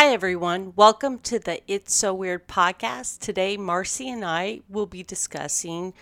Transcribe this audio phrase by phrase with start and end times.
[0.00, 0.74] Hi, everyone.
[0.76, 3.18] Welcome to the It's So Weird podcast.
[3.18, 5.92] Today, Marcy and I will be discussing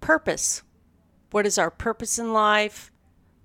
[0.00, 0.64] purpose.
[1.30, 2.90] What is our purpose in life?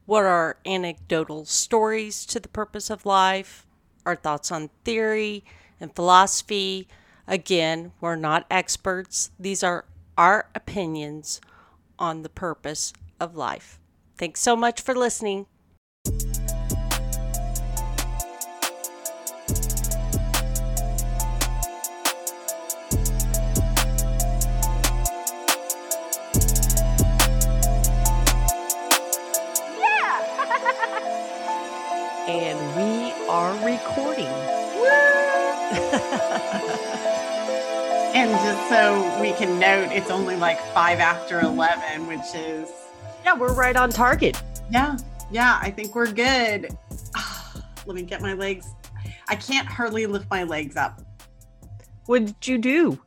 [0.07, 3.67] What are anecdotal stories to the purpose of life?
[4.07, 5.45] Our thoughts on theory
[5.79, 6.87] and philosophy.
[7.27, 9.85] Again, we're not experts, these are
[10.17, 11.41] our opinions
[11.99, 13.79] on the purpose of life.
[14.17, 15.45] Thanks so much for listening.
[38.15, 42.69] And just so we can note, it's only like five after 11, which is.
[43.23, 44.41] Yeah, we're right on target.
[44.71, 44.97] Yeah,
[45.31, 46.69] yeah, I think we're good.
[47.85, 48.67] Let me get my legs.
[49.27, 51.01] I can't hardly lift my legs up.
[52.05, 52.99] What did you do?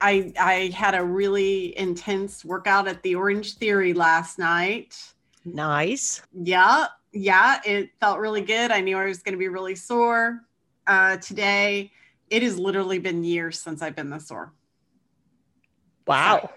[0.00, 4.96] I I had a really intense workout at the Orange Theory last night.
[5.44, 6.22] Nice.
[6.32, 8.70] Yeah, yeah, it felt really good.
[8.70, 10.42] I knew I was going to be really sore
[10.86, 11.90] uh, today.
[12.30, 14.52] It has literally been years since I've been this sore.
[16.06, 16.40] Wow.
[16.42, 16.50] So,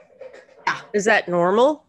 [0.68, 0.80] yeah.
[0.94, 1.86] Is that normal?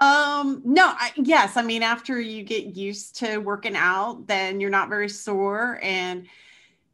[0.00, 1.56] Um, no, I, yes.
[1.56, 5.80] I mean, after you get used to working out, then you're not very sore.
[5.82, 6.26] And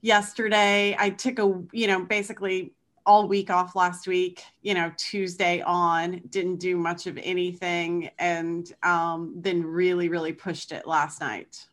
[0.01, 2.73] yesterday I took a, you know, basically
[3.07, 8.73] all week off last week, you know, Tuesday on, didn't do much of anything, and
[8.83, 11.67] um, then really, really pushed it last night.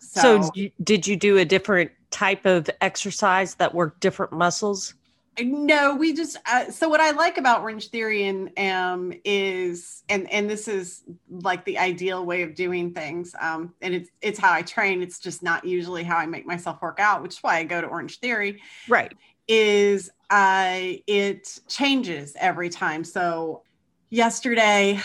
[0.00, 0.50] So, so
[0.82, 4.94] did you do a different type of exercise that work different muscles?
[5.38, 10.30] No, we just uh, so what I like about Orange Theory and um, is and
[10.32, 13.34] and this is like the ideal way of doing things.
[13.38, 15.02] Um, and it's it's how I train.
[15.02, 17.82] It's just not usually how I make myself work out, which is why I go
[17.82, 18.62] to Orange Theory.
[18.88, 19.12] Right.
[19.46, 23.04] Is uh, it changes every time.
[23.04, 23.62] So
[24.08, 24.98] yesterday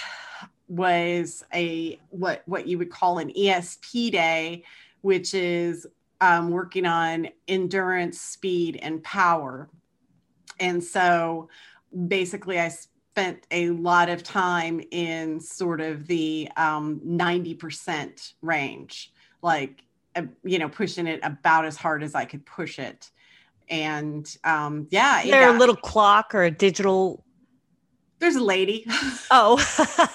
[0.70, 4.64] was a what what you would call an ESP day,
[5.02, 5.86] which is
[6.22, 9.70] um, working on endurance, speed, and power.
[10.60, 11.50] And so
[12.08, 19.12] basically, I spent a lot of time in sort of the um, 90% range,
[19.42, 19.84] like,
[20.16, 23.12] uh, you know, pushing it about as hard as I could push it
[23.72, 27.24] and um, yeah, is there got, a little clock or a digital?
[28.22, 28.86] There's a lady.
[29.34, 29.56] Oh,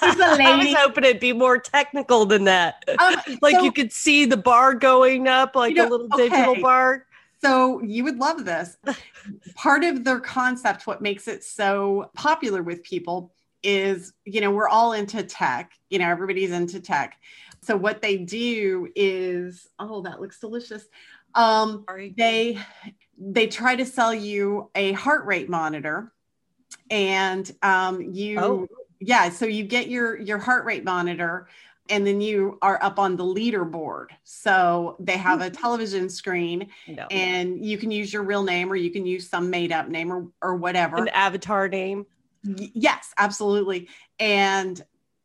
[0.02, 0.44] there's a lady.
[0.44, 2.84] I was hoping it'd be more technical than that.
[3.00, 6.08] Um, like so, you could see the bar going up, like you know, a little
[6.12, 6.28] okay.
[6.28, 7.06] digital bar.
[7.40, 8.76] So you would love this.
[9.54, 14.68] Part of their concept, what makes it so popular with people is, you know, we're
[14.68, 15.72] all into tech.
[15.88, 17.16] You know, everybody's into tech.
[17.62, 20.84] So what they do is, oh, that looks delicious.
[21.34, 22.14] Um, Sorry.
[22.16, 22.58] they
[23.18, 26.12] they try to sell you a heart rate monitor
[26.90, 28.68] and um, you oh.
[29.00, 31.48] yeah so you get your your heart rate monitor
[31.88, 34.08] and then you are up on the leaderboard.
[34.24, 37.06] So they have a television screen no.
[37.10, 40.12] and you can use your real name or you can use some made up name
[40.12, 40.96] or, or whatever.
[40.96, 42.06] An avatar name?
[42.44, 43.88] Y- yes absolutely.
[44.18, 44.82] And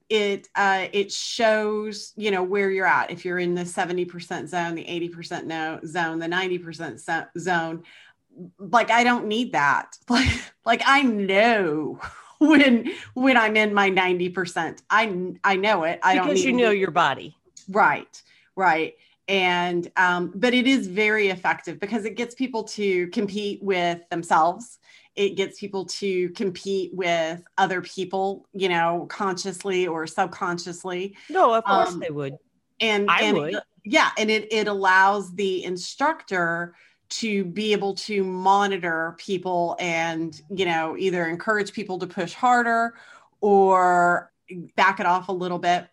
[0.09, 3.11] it uh, it shows you know where you're at.
[3.11, 7.83] If you're in the 70% zone the 80% no zone the 90% zone
[8.59, 9.97] like i don't need that.
[10.09, 10.29] Like
[10.65, 11.99] like i know
[12.39, 15.99] when when i'm in my 90% i i know it.
[16.03, 17.35] I because don't because you know your body.
[17.69, 18.21] Right
[18.55, 18.95] right.
[19.27, 24.79] And um but it is very effective because it gets people to compete with themselves.
[25.15, 31.17] It gets people to compete with other people, you know, consciously or subconsciously.
[31.29, 32.37] No, of course um, they would.
[32.79, 33.53] And I and would.
[33.55, 36.75] It, yeah, and it it allows the instructor
[37.11, 42.95] to be able to monitor people and you know either encourage people to push harder
[43.41, 44.31] or
[44.75, 45.87] back it off a little bit.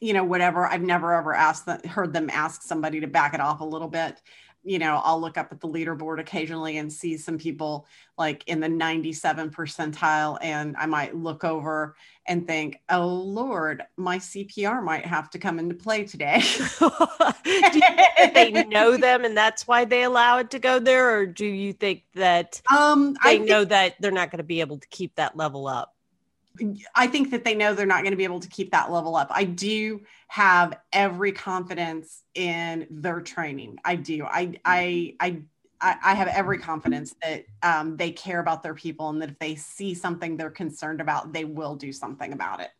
[0.00, 0.66] You know whatever.
[0.66, 4.20] I've never ever asked heard them ask somebody to back it off a little bit
[4.66, 7.86] you know, I'll look up at the leaderboard occasionally and see some people
[8.18, 10.38] like in the 97 percentile.
[10.42, 11.94] And I might look over
[12.26, 16.42] and think, oh, Lord, my CPR might have to come into play today.
[16.80, 17.80] do
[18.34, 21.16] they know them and that's why they allow it to go there?
[21.16, 24.60] Or do you think that um, they think- know that they're not going to be
[24.60, 25.95] able to keep that level up?
[26.94, 29.16] I think that they know they're not going to be able to keep that level
[29.16, 29.28] up.
[29.30, 33.78] I do have every confidence in their training.
[33.84, 34.24] I do.
[34.24, 35.42] I I I
[35.80, 39.54] I have every confidence that um, they care about their people and that if they
[39.56, 42.70] see something they're concerned about, they will do something about it.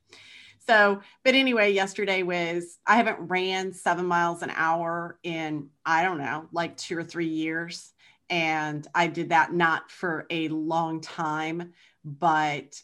[0.67, 6.19] So, but anyway, yesterday was I haven't ran seven miles an hour in, I don't
[6.19, 7.93] know, like two or three years.
[8.29, 11.72] And I did that not for a long time,
[12.05, 12.81] but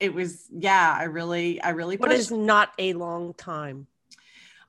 [0.00, 3.86] it was, yeah, I really, I really, what is not a long time?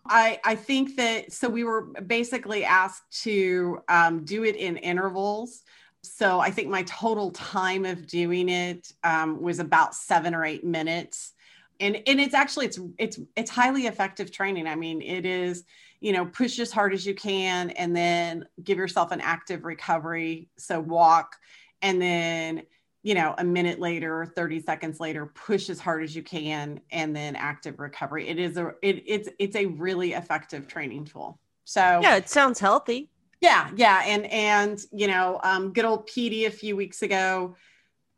[0.05, 5.63] I, I think that so we were basically asked to um, do it in intervals.
[6.01, 10.63] So I think my total time of doing it um, was about seven or eight
[10.63, 11.33] minutes
[11.79, 15.63] and and it's actually it's it's it's highly effective training i mean it is
[15.99, 20.49] you know push as hard as you can and then give yourself an active recovery
[20.57, 21.35] so walk
[21.81, 22.63] and then
[23.03, 27.15] you know a minute later 30 seconds later push as hard as you can and
[27.15, 31.99] then active recovery it is a it, it's it's a really effective training tool so
[32.01, 33.09] yeah it sounds healthy
[33.41, 37.55] yeah yeah and and you know um good old Petey a few weeks ago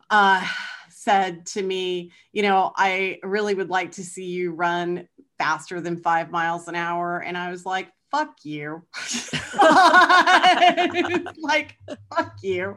[0.09, 0.45] uh
[1.01, 5.07] said to me, you know, I really would like to see you run
[5.37, 7.19] faster than five miles an hour.
[7.19, 8.83] And I was like, fuck you.
[11.41, 11.77] like,
[12.15, 12.75] fuck you.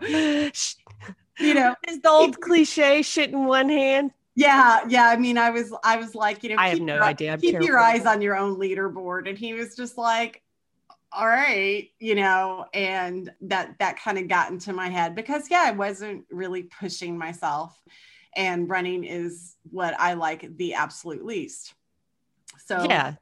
[1.39, 4.13] You know, is the old cliche shit in one hand?
[4.37, 5.09] Yeah, yeah.
[5.09, 7.33] I mean, I was, I was like, you know, I have no your, idea.
[7.33, 9.29] I'm keep your eyes on your own leaderboard.
[9.29, 10.43] And he was just like,
[11.13, 15.63] all right, you know, and that that kind of got into my head because yeah,
[15.65, 17.81] I wasn't really pushing myself
[18.35, 21.75] and running is what I like the absolute least.
[22.67, 23.15] So yeah,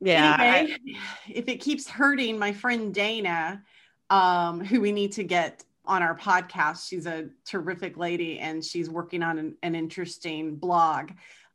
[0.00, 0.36] yeah.
[0.40, 0.98] Anyway, I,
[1.28, 3.62] if it keeps hurting, my friend Dana,
[4.08, 8.88] um, who we need to get on our podcast, she's a terrific lady and she's
[8.88, 11.10] working on an, an interesting blog.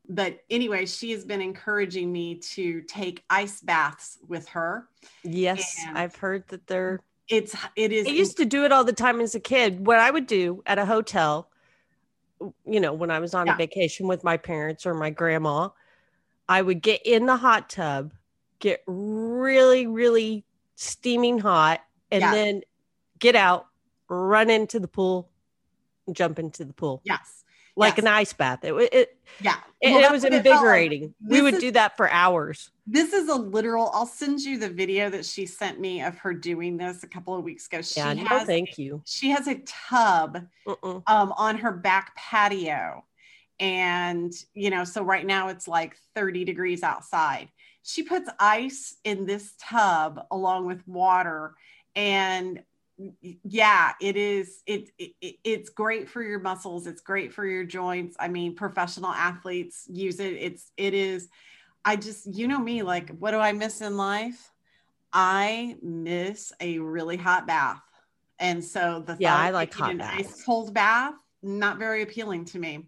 [0.07, 4.87] But anyway, she has been encouraging me to take ice baths with her.
[5.23, 8.83] Yes, and I've heard that they're it's it is I used to do it all
[8.83, 9.87] the time as a kid.
[9.87, 11.49] What I would do at a hotel
[12.65, 13.53] you know, when I was on yeah.
[13.53, 15.69] a vacation with my parents or my grandma,
[16.47, 18.11] I would get in the hot tub,
[18.59, 20.45] get really, really
[20.75, 22.31] steaming hot, and yeah.
[22.31, 22.61] then
[23.19, 23.67] get out,
[24.07, 25.29] run into the pool,
[26.11, 27.01] jump into the pool.
[27.03, 27.43] Yes.
[27.75, 28.05] Like yes.
[28.05, 28.63] an ice bath.
[28.63, 29.57] It, it yeah.
[29.81, 31.03] It, well, it was invigorating.
[31.03, 34.57] It we would is, do that for hours this is a literal i'll send you
[34.57, 37.81] the video that she sent me of her doing this a couple of weeks ago
[37.81, 40.45] she yeah, has thank you she has a tub
[40.83, 43.03] um, on her back patio
[43.59, 47.49] and you know so right now it's like 30 degrees outside
[47.83, 51.55] she puts ice in this tub along with water
[51.95, 52.61] and
[53.43, 58.15] yeah it is it, it, it's great for your muscles it's great for your joints
[58.21, 61.27] i mean professional athletes use it it's it is
[61.85, 64.51] I just, you know me, like, what do I miss in life?
[65.13, 67.79] I miss a really hot bath.
[68.39, 70.19] And so the yeah, I like hot baths.
[70.19, 71.13] Ice cold bath,
[71.43, 72.87] not very appealing to me.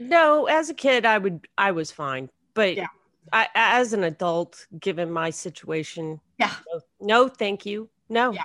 [0.00, 2.86] No, as a kid, I would, I was fine, but yeah.
[3.32, 8.32] I, as an adult, given my situation, yeah, no, no thank you, no.
[8.32, 8.44] Yeah.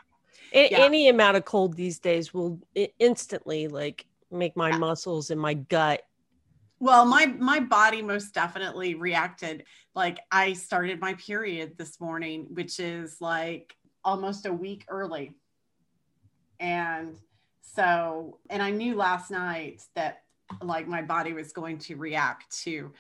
[0.53, 0.79] A- yeah.
[0.79, 2.59] Any amount of cold these days will
[3.00, 4.77] instantly like make my yeah.
[4.77, 6.03] muscles and my gut
[6.83, 9.63] well, my my body most definitely reacted
[9.95, 13.73] like I started my period this morning, which is like
[14.03, 15.31] almost a week early.
[16.59, 17.15] And
[17.61, 20.23] so, and I knew last night that
[20.61, 22.91] like my body was going to react to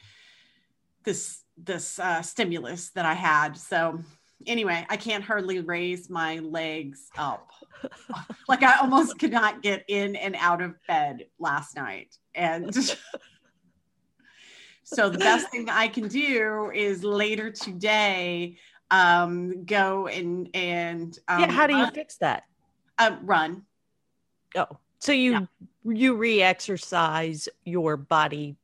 [1.03, 3.57] this this uh, stimulus that I had.
[3.57, 3.99] So
[4.47, 7.51] anyway, I can't hardly raise my legs up.
[8.47, 12.17] like I almost could not get in and out of bed last night.
[12.35, 12.73] And
[14.83, 18.57] So the best thing I can do is later today
[18.91, 21.51] um, go and and um, yeah.
[21.51, 22.43] How do you fix that?
[22.99, 23.63] Uh, run.
[24.55, 24.67] Oh,
[24.99, 25.45] so you yeah.
[25.83, 28.55] you re-exercise your body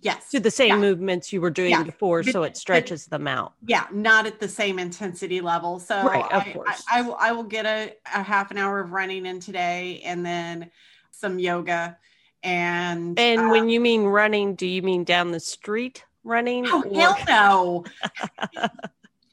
[0.00, 0.78] yes to the same yeah.
[0.78, 1.82] movements you were doing yeah.
[1.82, 5.78] before but, so it stretches but, them out yeah not at the same intensity level
[5.78, 6.84] so right, of I, course.
[6.90, 10.00] I, I, will, I will get a, a half an hour of running in today
[10.04, 10.70] and then
[11.10, 11.96] some yoga
[12.42, 16.66] and and uh, when you mean running, do you mean down the street running?
[16.68, 17.14] Oh or...
[17.14, 17.84] hell
[18.56, 18.68] no.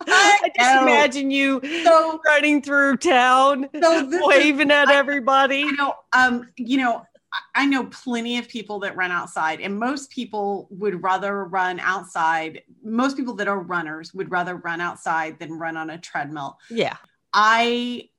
[0.07, 5.59] I just imagine you so, running through town, so waving is, at I, everybody.
[5.59, 7.05] You know, um, you know,
[7.53, 12.63] I know plenty of people that run outside, and most people would rather run outside.
[12.83, 16.59] Most people that are runners would rather run outside than run on a treadmill.
[16.69, 16.97] Yeah.
[17.33, 18.09] I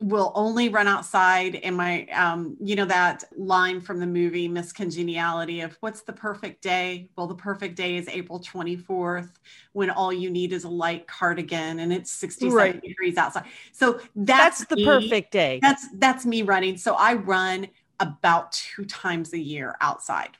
[0.00, 4.72] will only run outside and my um you know that line from the movie miss
[4.72, 9.30] congeniality of what's the perfect day well the perfect day is april 24th
[9.72, 12.82] when all you need is a light cardigan and it's 67 right.
[12.82, 14.84] degrees outside so that's, that's the me.
[14.84, 17.66] perfect day that's that's me running so i run
[18.00, 20.36] about two times a year outside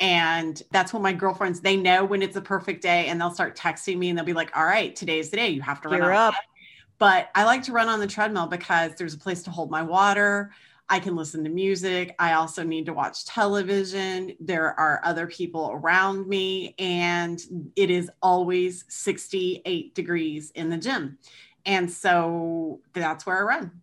[0.00, 3.56] And that's when my girlfriends, they know when it's a perfect day and they'll start
[3.56, 5.48] texting me and they'll be like, all right, today's the day.
[5.48, 6.34] You have to run up.
[6.98, 9.82] But I like to run on the treadmill because there's a place to hold my
[9.82, 10.52] water.
[10.88, 12.14] I can listen to music.
[12.18, 14.32] I also need to watch television.
[14.40, 17.40] There are other people around me, and
[17.76, 21.18] it is always 68 degrees in the gym.
[21.66, 23.82] And so that's where I run.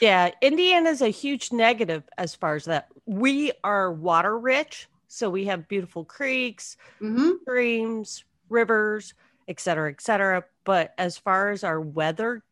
[0.00, 2.88] Yeah, Indiana is a huge negative as far as that.
[3.06, 9.14] We are water rich, so we have beautiful creeks, hmm streams, rivers,
[9.48, 10.44] et cetera, et cetera.
[10.64, 12.42] But as far as our weather,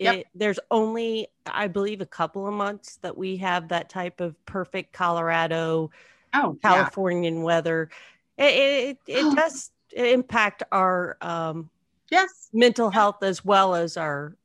[0.00, 0.14] Yep.
[0.16, 4.34] it, there's only, I believe, a couple of months that we have that type of
[4.44, 5.90] perfect Colorado,
[6.34, 6.70] Oh, yeah.
[6.70, 7.90] Californian weather.
[8.36, 11.70] It, it, it does impact our um,
[12.10, 12.48] Yes.
[12.52, 14.36] mental health as well as our,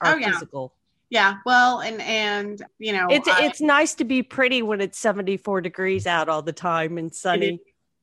[0.00, 0.30] our Oh, yeah.
[0.30, 0.72] physical.
[1.10, 1.36] Yeah.
[1.46, 5.60] Well, and, and, you know, It's I- it's nice to be pretty when it's 74
[5.60, 7.60] degrees out all the time and sunny.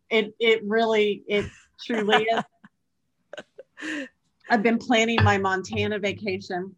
[0.10, 1.46] it, it really, it
[1.86, 2.44] truly is.
[4.50, 6.76] I've been planning my Montana vacation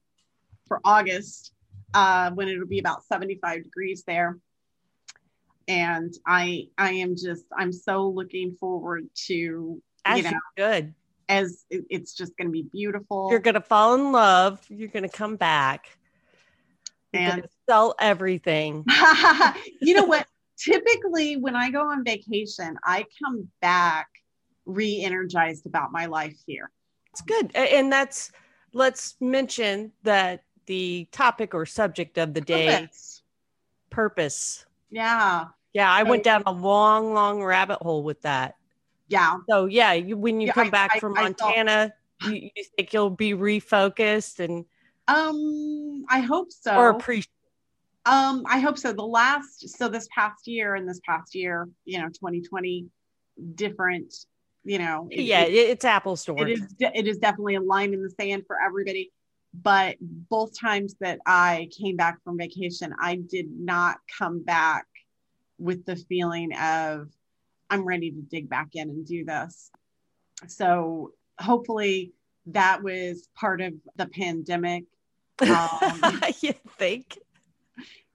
[0.68, 1.52] for August
[1.94, 4.40] uh, when it'll be about 75 degrees there.
[5.68, 10.94] And I I am just I'm so looking forward to As you know good.
[11.28, 14.64] as it's just going to be beautiful You're gonna fall in love.
[14.70, 15.98] You're gonna come back.
[17.16, 18.86] And sell everything.
[19.82, 24.08] you know what typically when I go on vacation I come back
[24.66, 26.72] re-energized about my life here.
[27.12, 27.54] It's good.
[27.56, 28.32] And that's
[28.74, 33.22] let's mention that the topic or subject of the day, Purpose.
[33.90, 34.66] purpose.
[34.90, 35.46] Yeah.
[35.74, 38.56] Yeah, I went down a long, long rabbit hole with that.
[39.08, 39.38] Yeah.
[39.50, 41.94] So yeah, you, when you Yeah, come I- back I- from I Montana,
[42.28, 44.66] you, you think you'll be refocused and
[45.08, 46.76] Um I hope so.
[46.76, 47.30] or appreciate.
[48.08, 48.94] Um, I hope so.
[48.94, 52.86] The last, so this past year and this past year, you know, 2020,
[53.56, 54.14] different,
[54.64, 57.56] you know, it- Yeah, it- it, it's apples to it is, de- it is definitely
[57.56, 59.12] a line in the sand for everybody.
[59.56, 64.86] But both times that I came back from vacation, I did not come back
[65.58, 67.10] with the feeling of
[67.72, 69.72] I'm ready to dig back in and do this.
[70.48, 72.12] So hopefully
[72.48, 74.84] that was part of the pandemic.
[75.42, 77.18] Um, you think?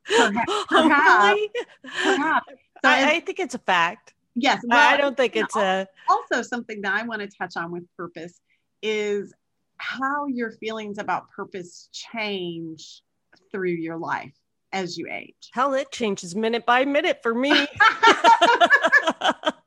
[0.07, 1.51] Perhaps- Hopefully.
[1.83, 2.47] perhaps.
[2.83, 4.15] So I, I think it's a fact.
[4.35, 4.63] Yes.
[4.71, 5.87] I I don't think it's a.
[6.09, 8.41] also something that I want to touch on with purpose
[8.83, 9.35] is
[9.77, 13.03] how your feelings about purpose change
[13.51, 14.35] through your life
[14.73, 15.51] as you age.
[15.53, 17.67] Hell, it changes minute by minute for me.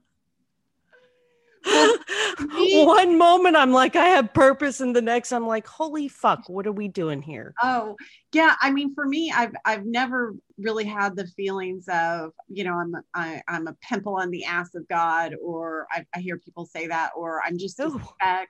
[2.86, 6.66] One moment I'm like, I have purpose, and the next I'm like, holy fuck, what
[6.66, 7.54] are we doing here?
[7.62, 7.96] Oh,
[8.34, 8.56] yeah.
[8.62, 12.96] I mean, for me, I've I've never really had the feelings of, you know, I'm
[13.14, 16.88] I, I'm a pimple on the ass of God, or I, I hear people say
[16.88, 18.50] that, or I'm just a speck.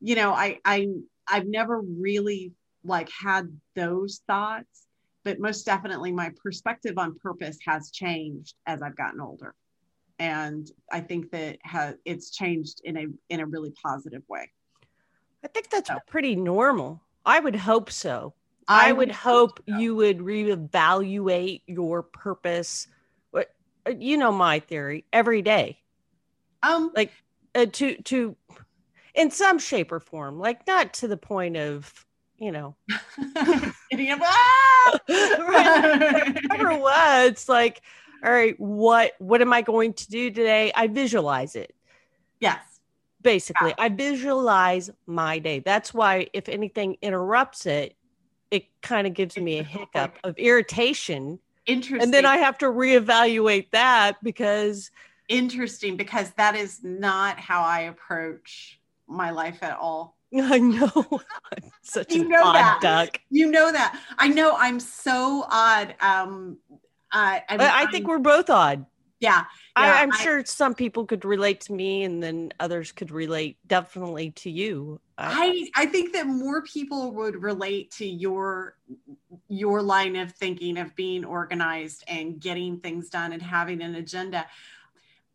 [0.00, 0.88] You know, I I
[1.28, 2.52] I've never really
[2.84, 4.86] like had those thoughts,
[5.24, 9.54] but most definitely my perspective on purpose has changed as I've gotten older.
[10.18, 14.50] And I think that has it's changed in a in a really positive way.
[15.44, 15.98] I think that's Oh.
[16.06, 17.02] pretty normal.
[17.24, 18.34] I would hope so.
[18.68, 22.88] I, would hope you would reevaluate your purpose.
[23.30, 23.54] What
[23.86, 25.78] uh, you know, my theory every day.
[26.62, 27.12] um like
[27.54, 28.36] uh, to to
[29.14, 32.04] in some shape or form like not to the point of
[32.38, 32.74] you know
[35.06, 37.82] whatever was like
[38.26, 41.74] all right what what am i going to do today i visualize it
[42.40, 42.58] yes.
[43.22, 47.94] basically i visualize my day that's why if anything interrupts it
[48.50, 52.02] it kind of gives me a hiccup of irritation Interesting.
[52.02, 54.90] and then i have to reevaluate that because
[55.28, 60.16] interesting because that is not how I approach my life at all.
[60.36, 60.90] i know
[61.52, 62.78] i'm such You an know odd that.
[62.80, 64.00] duck You know that.
[64.18, 65.94] I know I'm so odd.
[66.00, 66.58] Um
[67.16, 68.86] I I, I, I think we're both odd
[69.20, 69.44] yeah.
[69.74, 73.10] I, Yeah, I'm I- sure some people could relate to me, and then others could
[73.10, 75.00] relate definitely to you.
[75.18, 78.76] I I think that more people would relate to your
[79.48, 84.46] your line of thinking of being organized and getting things done and having an agenda.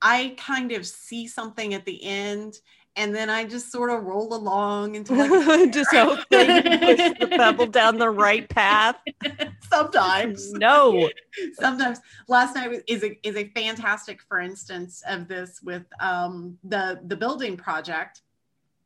[0.02, 2.60] I kind of see something at the end
[2.96, 7.12] and then I just sort of roll along until I just hope that you push
[7.20, 8.98] the pebble down the right path.
[9.70, 11.10] sometimes No,
[11.54, 16.58] sometimes last night was, is a is a fantastic for instance of this with um
[16.64, 18.22] the the building project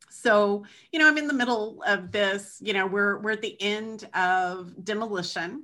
[0.10, 3.60] so you know i'm in the middle of this you know we're we're at the
[3.62, 5.64] end of demolition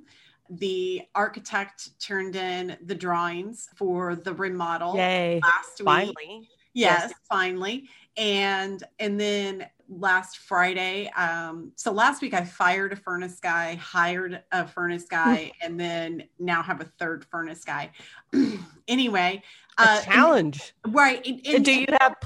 [0.50, 5.40] The architect turned in the drawings for the remodel Yay.
[5.42, 5.86] last week.
[5.86, 6.48] Finally.
[6.74, 7.12] Yes, Yes.
[7.28, 7.88] finally.
[8.16, 14.42] And and then last Friday, um, so last week I fired a furnace guy, hired
[14.52, 17.90] a furnace guy, and then now have a third furnace guy.
[18.88, 19.42] anyway,
[19.78, 20.74] A uh, challenge.
[20.88, 21.24] right?
[21.26, 22.16] and- and- Do you have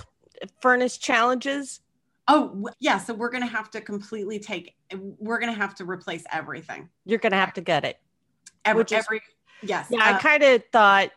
[0.60, 1.80] furnace challenges?
[2.28, 2.98] Oh, yeah.
[2.98, 4.74] So we're gonna have to completely take.
[4.92, 6.88] We're gonna have to replace everything.
[7.04, 8.00] You're going to have to get it.
[8.64, 9.20] Every, is- every
[9.62, 9.86] yes.
[9.90, 11.10] Yeah, I uh, kind of thought,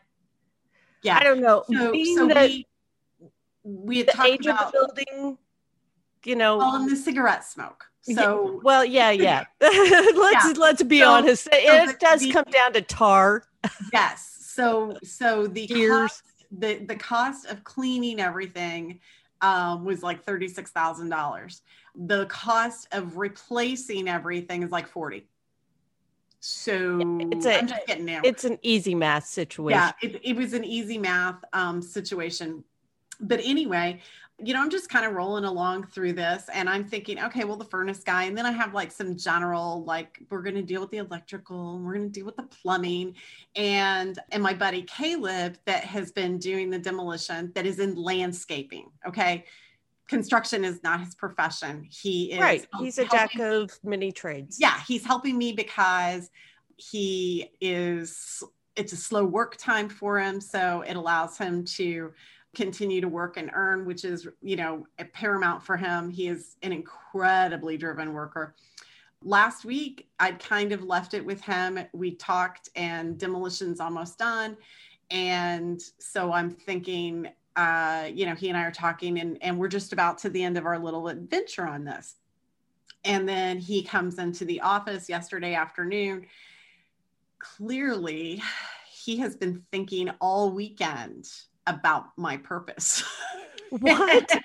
[1.02, 1.18] yeah.
[1.18, 2.68] I don't know, so being so that we
[3.70, 5.38] we had the talked about building,
[6.26, 7.86] you know, well, and the cigarette smoke.
[8.06, 9.46] Yeah, So well, yeah, yeah.
[9.62, 10.54] let's Yeah.
[10.58, 11.44] let's be So- honest.
[11.44, 13.44] so it the- does the- come down to tar.
[13.94, 14.38] yes.
[14.42, 19.00] So so the cost, the the cost of cleaning everything
[19.42, 21.62] um, was like thirty six thousand dollars.
[21.96, 25.28] The cost of replacing everything is like forty.
[26.42, 27.00] So
[27.32, 28.22] it's a- I'm just getting there.
[28.24, 29.78] It's an easy math situation.
[29.78, 32.64] yeah it, it was an easy math um, situation
[33.20, 34.00] but anyway
[34.42, 37.58] you know i'm just kind of rolling along through this and i'm thinking okay well
[37.58, 40.82] the furnace guy and then i have like some general like we're going to deal
[40.82, 43.14] with the electrical and we're going to deal with the plumbing
[43.56, 48.90] and and my buddy caleb that has been doing the demolition that is in landscaping
[49.06, 49.46] okay
[50.08, 52.68] construction is not his profession he is right.
[52.80, 54.58] He's a jack of many trades.
[54.60, 56.32] yeah he's helping me because
[56.78, 58.42] he is
[58.76, 62.12] it's a slow work time for him so it allows him to
[62.56, 66.10] continue to work and earn which is you know paramount for him.
[66.10, 68.56] He is an incredibly driven worker.
[69.24, 71.80] Last week i'd kind of left it with him.
[71.94, 74.58] We talked and demolition's almost done.
[75.12, 79.68] And so i'm thinking uh you know he and i are talking and and we're
[79.68, 82.16] just about to the end of our little adventure on this.
[83.06, 86.26] And then he comes into the office yesterday afternoon.
[87.40, 88.42] Clearly,
[88.92, 91.30] he has been thinking all weekend
[91.70, 93.04] about my purpose.
[93.72, 94.28] What?
[94.28, 94.42] That's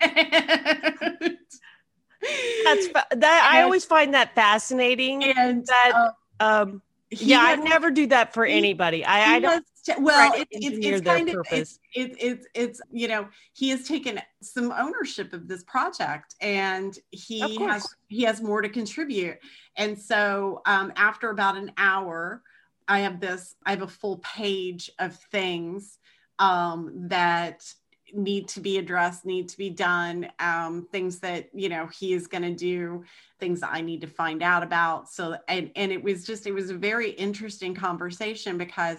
[3.11, 3.51] that.
[3.51, 5.25] I always find that fascinating.
[5.25, 6.11] and that uh,
[6.45, 9.03] um, he yeah, I never do that for he- anybody.
[9.03, 13.09] I, I don't has well, it's, it's, it's kind of it's, it's it's it's you
[13.09, 18.63] know he has taken some ownership of this project and he has he has more
[18.63, 19.39] to contribute
[19.77, 22.43] and so um, after about an hour
[22.89, 25.99] i have this i have a full page of things
[26.39, 27.65] um, that
[28.13, 32.27] need to be addressed need to be done um, things that you know he is
[32.27, 33.03] going to do
[33.41, 35.09] things i need to find out about.
[35.09, 38.99] So and and it was just it was a very interesting conversation because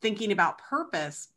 [0.00, 1.28] thinking about purpose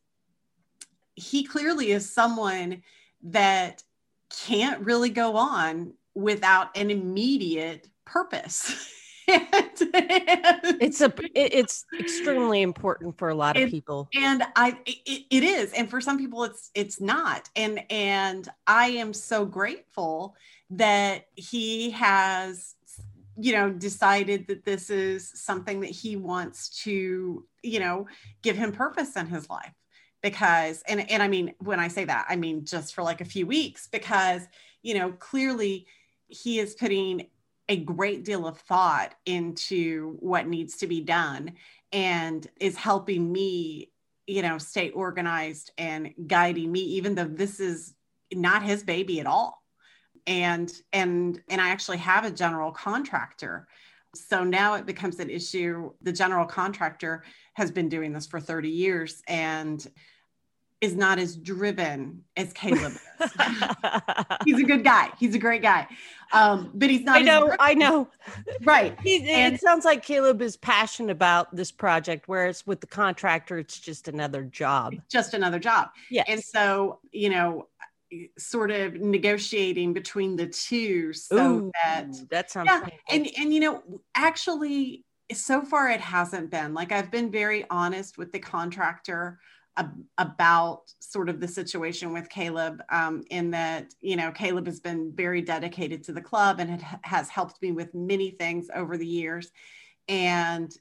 [1.14, 2.82] he clearly is someone
[3.22, 3.82] that
[4.30, 8.74] can't really go on without an immediate purpose
[10.80, 14.08] it's a it's extremely important for a lot of people.
[14.14, 18.88] and i it, it is and for some people it's it's not and and i
[18.88, 20.34] am so grateful
[20.70, 22.74] that he has
[23.36, 28.06] you know decided that this is something that he wants to you know
[28.42, 29.72] give him purpose in his life
[30.22, 33.24] because and and i mean when i say that i mean just for like a
[33.24, 34.42] few weeks because
[34.82, 35.86] you know clearly
[36.28, 37.26] he is putting
[37.70, 41.52] a great deal of thought into what needs to be done
[41.92, 43.90] and is helping me
[44.26, 47.94] you know stay organized and guiding me even though this is
[48.34, 49.62] not his baby at all.
[50.26, 53.66] And and and i actually have a general contractor.
[54.14, 55.92] So now it becomes an issue.
[56.02, 59.86] The general contractor has been doing this for 30 years and
[60.80, 63.00] is not as driven as caleb is.
[64.44, 65.86] he's a good guy he's a great guy
[66.32, 67.54] um but he's not I know.
[67.60, 68.08] I know.
[68.62, 72.86] right He, And- it sounds like Caleb is passionate about this project, whereas with the
[72.86, 74.94] contractor, it's just another job.
[75.10, 76.24] just another job Yeah.
[76.28, 77.66] and so you know
[78.38, 83.60] sort of negotiating between the two so Ooh, that that sounds yeah and and you
[83.60, 83.82] know
[84.16, 89.38] actually so far it hasn't been like i've been very honest with the contractor
[90.18, 95.12] about sort of the situation with caleb um, in that you know caleb has been
[95.14, 99.06] very dedicated to the club and it has helped me with many things over the
[99.06, 99.50] years
[100.08, 100.76] and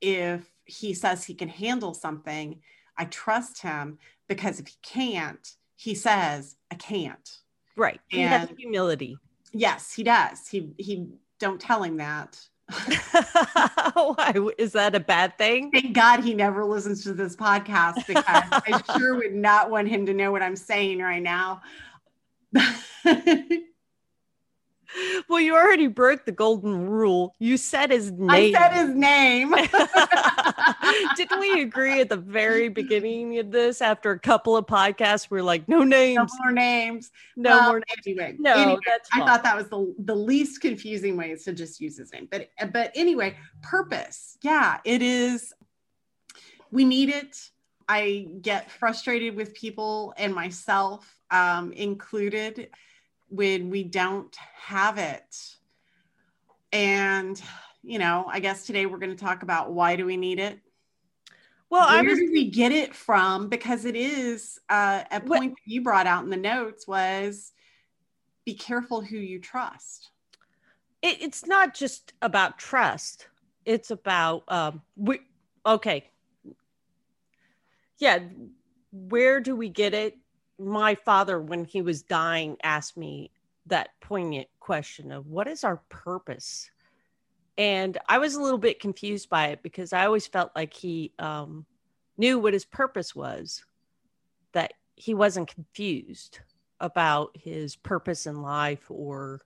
[0.00, 2.60] if he says he can handle something
[2.96, 7.38] i trust him because if he can't he says i can't
[7.76, 8.00] right.
[8.08, 9.18] He has and- humility.
[9.52, 11.08] yes he does he he
[11.38, 12.38] don't tell him that
[13.94, 15.70] Why is that a bad thing?
[15.70, 20.04] Thank God he never listens to this podcast because I sure would not want him
[20.06, 21.62] to know what I'm saying right now.
[25.28, 27.34] well, you already broke the golden rule.
[27.38, 28.30] You said his name.
[28.30, 29.54] I said his name.
[31.16, 33.82] Didn't we agree at the very beginning of this?
[33.82, 37.68] After a couple of podcasts, we are like, no names, no more names, no well,
[37.70, 38.06] more names.
[38.06, 38.80] Anyway, no, anyway.
[39.12, 42.28] I thought that was the the least confusing way is to just use his name.
[42.30, 44.38] But but anyway, purpose.
[44.42, 45.52] Yeah, it is.
[46.70, 47.50] We need it.
[47.88, 52.68] I get frustrated with people and myself um, included
[53.28, 55.36] when we don't have it.
[56.72, 57.40] And,
[57.82, 60.58] you know, I guess today we're going to talk about why do we need it?
[61.70, 63.48] Well, where was, do we get it from?
[63.48, 67.52] Because it is uh, a point what, that you brought out in the notes was
[68.46, 70.10] be careful who you trust.
[71.02, 73.28] It, it's not just about trust.
[73.66, 75.20] It's about um, we.
[75.66, 76.08] Okay.
[77.98, 78.20] Yeah.
[78.90, 80.16] Where do we get it?
[80.58, 83.30] My father, when he was dying, asked me
[83.66, 86.70] that poignant question of what is our purpose?
[87.56, 91.12] And I was a little bit confused by it because I always felt like he
[91.18, 91.66] um,
[92.16, 93.64] knew what his purpose was,
[94.52, 96.40] that he wasn't confused
[96.80, 99.40] about his purpose in life or,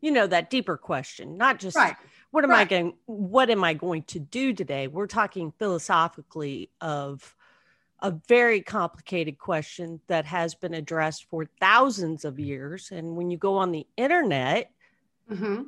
[0.00, 1.96] you know, that deeper question, not just right.
[2.30, 2.60] what am right.
[2.60, 4.86] I going, what am I going to do today?
[4.86, 7.34] We're talking philosophically of
[8.04, 12.90] a very complicated question that has been addressed for thousands of years.
[12.92, 14.70] And when you go on the internet,
[15.28, 15.62] mm-hmm.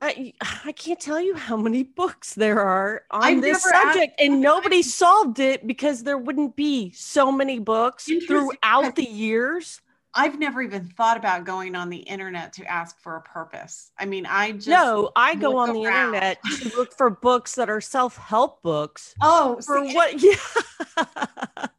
[0.00, 0.32] I,
[0.64, 4.40] I can't tell you how many books there are on I've this subject, asked- and
[4.40, 9.80] nobody solved it because there wouldn't be so many books throughout the years.
[10.14, 13.90] I've never even thought about going on the internet to ask for a purpose.
[13.98, 17.70] I mean, I just no, I go on the internet to look for books that
[17.70, 19.14] are self help books.
[19.22, 20.22] Oh, for see, what?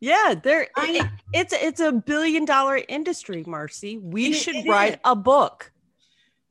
[0.00, 0.34] Yeah, yeah.
[0.40, 3.98] There, I, it, it's it's a billion dollar industry, Marcy.
[3.98, 4.98] We should it write is.
[5.04, 5.72] a book.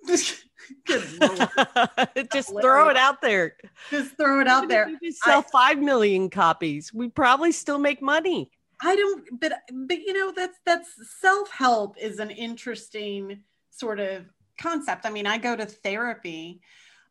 [2.31, 3.55] just throw it out there.
[3.89, 4.91] Just throw it out there.
[5.11, 6.93] Sell I, five million copies.
[6.93, 8.51] We probably still make money.
[8.81, 14.25] I don't, but but you know that's that's self help is an interesting sort of
[14.59, 15.05] concept.
[15.05, 16.61] I mean, I go to therapy.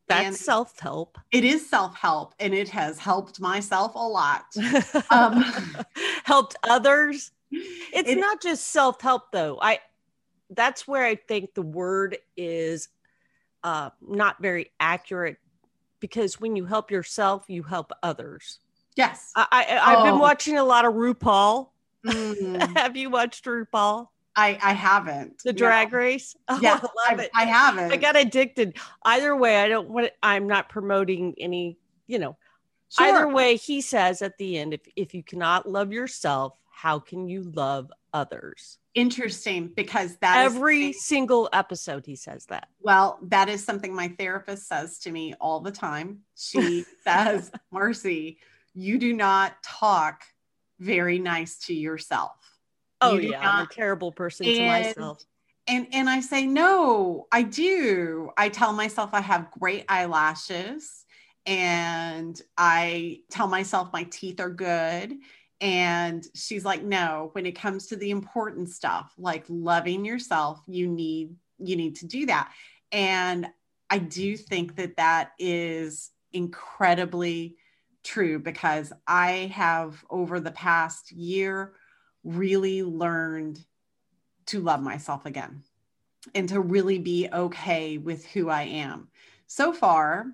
[0.08, 1.18] That's self help.
[1.32, 4.44] It is self help, and it has helped myself a lot.
[5.10, 5.44] Um,
[6.24, 7.30] helped others.
[7.50, 9.58] It's it, not just self help, though.
[9.60, 9.80] I
[10.50, 12.88] that's where I think the word is
[13.64, 15.38] uh, not very accurate
[16.00, 18.60] because when you help yourself, you help others.
[18.96, 19.30] Yes.
[19.36, 20.04] I, I have oh.
[20.04, 21.68] been watching a lot of RuPaul.
[22.06, 22.76] Mm.
[22.78, 24.08] have you watched RuPaul?
[24.34, 25.42] I, I haven't.
[25.44, 25.98] The drag no.
[25.98, 26.36] race?
[26.48, 27.30] Oh, yeah, I love I, it.
[27.34, 27.92] I haven't.
[27.92, 28.76] I got addicted.
[29.04, 32.36] Either way, I don't want I'm not promoting any, you know.
[32.88, 33.06] Sure.
[33.06, 37.28] Either way, he says at the end, if if you cannot love yourself, how can
[37.28, 38.78] you love others?
[38.94, 42.68] Interesting because that every single episode he says that.
[42.80, 46.20] Well, that is something my therapist says to me all the time.
[46.36, 48.38] She says, Marcy,
[48.76, 50.22] you do not talk
[50.78, 52.36] very nice to yourself.
[53.00, 55.24] Oh yeah, not, I'm a terrible person and, to myself.
[55.66, 58.30] And and I say no, I do.
[58.36, 61.04] I tell myself I have great eyelashes
[61.46, 65.14] and I tell myself my teeth are good
[65.60, 70.86] and she's like no, when it comes to the important stuff like loving yourself, you
[70.86, 72.52] need you need to do that.
[72.92, 73.46] And
[73.88, 77.56] I do think that that is incredibly
[78.06, 81.74] true because I have over the past year
[82.24, 83.60] really learned
[84.46, 85.62] to love myself again
[86.34, 89.08] and to really be okay with who I am.
[89.46, 90.26] So far,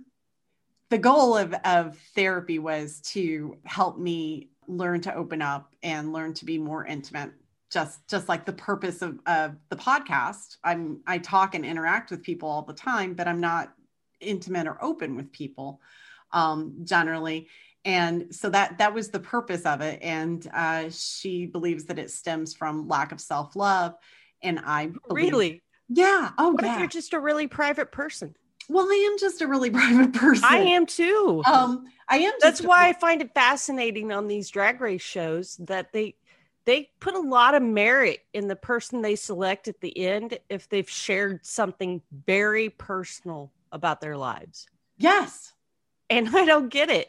[0.91, 6.35] the goal of, of therapy was to help me learn to open up and learn
[6.35, 7.33] to be more intimate
[7.71, 12.23] just just like the purpose of, of the podcast i'm i talk and interact with
[12.23, 13.73] people all the time but i'm not
[14.21, 15.81] intimate or open with people
[16.33, 17.49] um, generally.
[17.85, 20.01] And so that that was the purpose of it.
[20.03, 23.95] And uh, she believes that it stems from lack of self-love.
[24.43, 25.63] And i believe, really?
[25.89, 26.31] Yeah.
[26.39, 26.75] Oh what yeah.
[26.75, 28.37] if you're just a really private person?
[28.69, 30.45] Well i am just a really private person.
[30.49, 31.43] I am too.
[31.45, 35.93] Um i am that's why I find it fascinating on these drag race shows that
[35.93, 36.15] they
[36.65, 40.69] they put a lot of merit in the person they select at the end if
[40.69, 44.69] they've shared something very personal about their lives.
[44.97, 45.53] Yes
[46.13, 47.09] and I don't get it.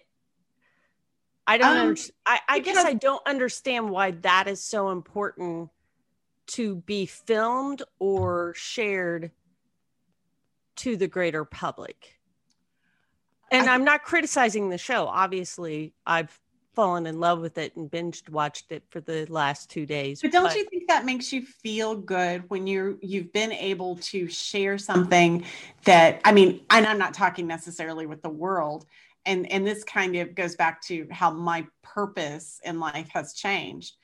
[1.46, 1.78] I don't.
[1.78, 5.70] Um, under- I, I guess I don't understand why that is so important
[6.46, 9.32] to be filmed or shared
[10.78, 12.18] to the greater public.
[13.52, 15.06] And I, I'm not criticizing the show.
[15.06, 16.40] Obviously, I've
[16.74, 20.22] fallen in love with it and binged watched it for the last two days.
[20.22, 23.98] But don't but, you think that makes you feel good when you're you've been able
[23.98, 25.46] to share something
[25.86, 28.86] that I mean, and I'm not talking necessarily with the world,
[29.26, 33.96] and and this kind of goes back to how my purpose in life has changed.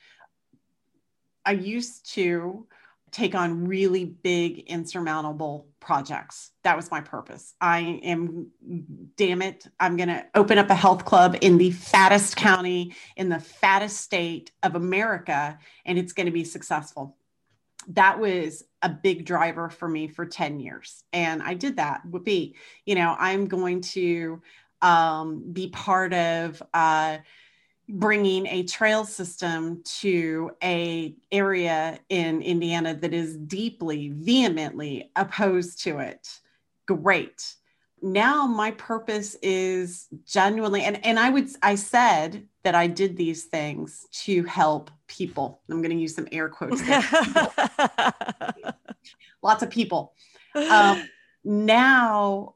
[1.44, 2.66] I used to
[3.10, 6.50] take on really big, insurmountable projects.
[6.62, 7.54] That was my purpose.
[7.60, 8.50] I am,
[9.16, 13.28] damn it, I'm going to open up a health club in the fattest county, in
[13.28, 17.16] the fattest state of America, and it's going to be successful.
[17.88, 21.02] That was a big driver for me for 10 years.
[21.12, 22.02] And I did that.
[22.06, 24.42] Would be, you know, I'm going to
[24.82, 27.18] um, be part of, uh,
[27.92, 35.98] bringing a trail system to a area in Indiana that is deeply vehemently opposed to
[35.98, 36.28] it.
[36.86, 37.54] Great.
[38.02, 43.44] Now my purpose is genuinely and and I would I said that I did these
[43.44, 45.60] things to help people.
[45.70, 47.02] I'm going to use some air quotes there.
[49.42, 50.14] lots of people.
[50.54, 51.08] Um,
[51.44, 52.54] now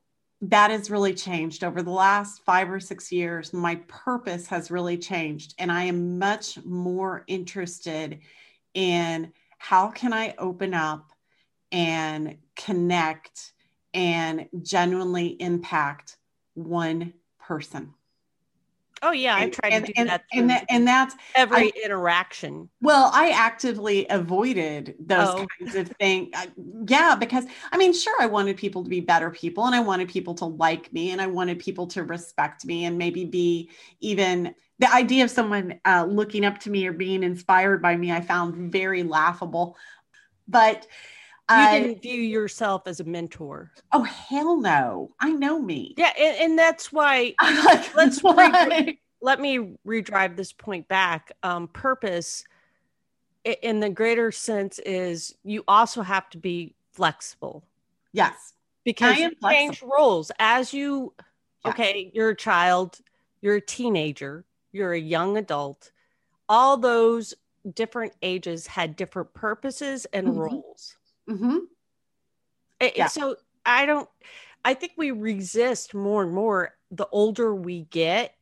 [0.51, 3.53] that has really changed over the last five or six years.
[3.53, 8.21] My purpose has really changed, and I am much more interested
[8.75, 11.11] in how can I open up
[11.73, 13.53] and connect
[13.95, 16.19] and genuinely impact
[16.55, 17.95] one person.
[19.05, 20.25] Oh yeah, I tried and, to do and, that.
[20.33, 22.71] And, that, and that's every I, interaction.
[22.81, 25.47] Well, I actively avoided those oh.
[25.59, 26.31] kinds of things.
[26.89, 30.09] Yeah, because I mean, sure, I wanted people to be better people, and I wanted
[30.09, 34.55] people to like me, and I wanted people to respect me, and maybe be even
[34.79, 38.11] the idea of someone uh, looking up to me or being inspired by me.
[38.11, 39.77] I found very laughable,
[40.49, 40.87] but.
[41.51, 43.71] You uh, didn't view yourself as a mentor.
[43.93, 45.11] Oh hell no!
[45.21, 45.95] I know me.
[45.99, 47.35] Yeah, and, and that's why.
[47.43, 51.33] Like, let's re- let me redrive this point back.
[51.43, 52.45] Um, purpose,
[53.45, 57.63] in the greater sense, is you also have to be flexible.
[58.13, 58.55] Yes,
[58.85, 61.13] because you change roles as you.
[61.67, 62.99] Okay, you're a child.
[63.43, 64.47] You're a teenager.
[64.73, 65.93] You're a young adult.
[66.49, 67.35] All those
[67.75, 70.39] different ages had different purposes and mm-hmm.
[70.39, 70.97] roles.
[71.29, 71.59] Mm-hmm.
[72.97, 73.07] Yeah.
[73.07, 74.09] So I don't,
[74.65, 78.35] I think we resist more and more the older we get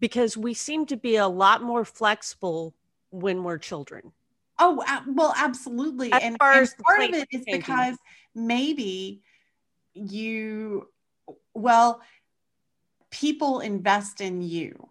[0.00, 2.74] because we seem to be a lot more flexible
[3.10, 4.12] when we're children.
[4.58, 6.12] Oh, well, absolutely.
[6.12, 7.96] As and, and part of it is because
[8.34, 9.22] maybe
[9.94, 10.88] you,
[11.54, 12.00] well,
[13.10, 14.88] people invest in you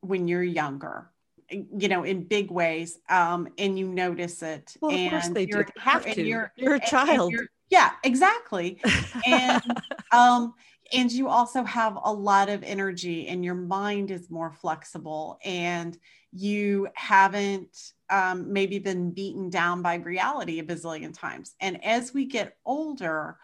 [0.00, 1.10] when you're younger
[1.50, 4.76] you know, in big ways, um, and you notice it.
[4.80, 5.64] Well, and of course they do.
[5.78, 6.22] Have to.
[6.22, 7.32] You're, you're, a child.
[7.32, 8.80] You're, yeah, exactly.
[9.26, 9.62] and
[10.12, 10.54] um,
[10.92, 15.98] and you also have a lot of energy, and your mind is more flexible, and
[16.32, 21.54] you haven't um, maybe been beaten down by reality a bazillion times.
[21.60, 23.38] And as we get older,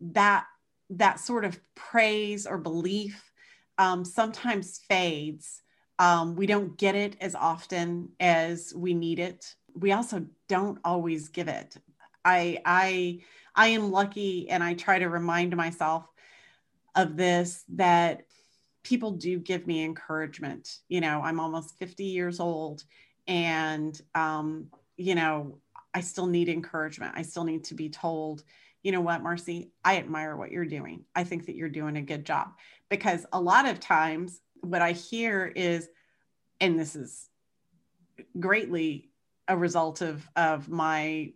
[0.00, 0.46] that
[0.90, 3.30] that sort of praise or belief
[3.76, 5.62] um, sometimes fades
[5.98, 9.54] um, we don't get it as often as we need it.
[9.74, 11.76] We also don't always give it.
[12.24, 13.20] I I
[13.54, 16.06] I am lucky, and I try to remind myself
[16.94, 18.22] of this that
[18.82, 20.78] people do give me encouragement.
[20.88, 22.84] You know, I'm almost 50 years old,
[23.26, 25.58] and um, you know,
[25.94, 27.14] I still need encouragement.
[27.16, 28.44] I still need to be told,
[28.82, 31.04] you know what, Marcy, I admire what you're doing.
[31.14, 32.48] I think that you're doing a good job
[32.88, 35.88] because a lot of times what I hear is,
[36.60, 37.28] and this is
[38.38, 39.10] greatly
[39.46, 41.32] a result of of my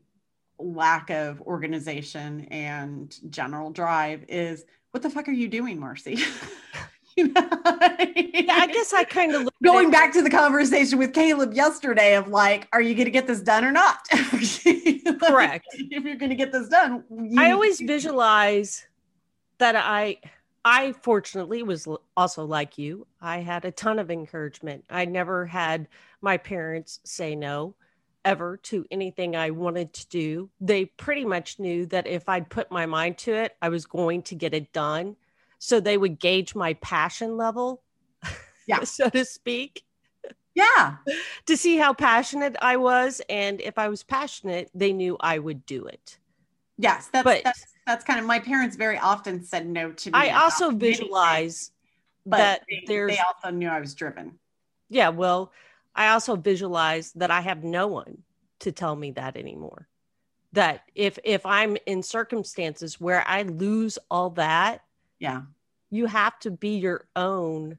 [0.58, 6.18] lack of organization and general drive is what the fuck are you doing marcy
[7.16, 7.48] you know?
[7.50, 12.28] yeah, I guess I kind of going back to the conversation with Caleb yesterday of
[12.28, 13.98] like, are you going to get this done or not?
[14.10, 15.66] Correct.
[15.72, 17.04] if you're going to get this done,
[17.38, 18.86] I always visualize
[19.58, 20.18] that I
[20.64, 23.06] I fortunately was also like you.
[23.20, 24.84] I had a ton of encouragement.
[24.88, 25.88] I never had
[26.20, 27.74] my parents say no
[28.24, 30.50] ever to anything I wanted to do.
[30.60, 34.22] They pretty much knew that if I'd put my mind to it, I was going
[34.24, 35.16] to get it done.
[35.58, 37.82] So they would gauge my passion level,
[38.66, 39.82] yeah, so to speak.
[40.54, 40.96] Yeah.
[41.46, 43.20] to see how passionate I was.
[43.28, 46.18] And if I was passionate, they knew I would do it.
[46.78, 50.18] Yes, that's but, that's that's kind of my parents very often said no to me.
[50.18, 51.72] I also visualize
[52.24, 54.38] but that they, there's they also knew I was driven.
[54.88, 55.52] Yeah, well,
[55.94, 58.18] I also visualize that I have no one
[58.60, 59.88] to tell me that anymore.
[60.52, 64.84] That if if I'm in circumstances where I lose all that,
[65.18, 65.42] yeah,
[65.90, 67.78] you have to be your own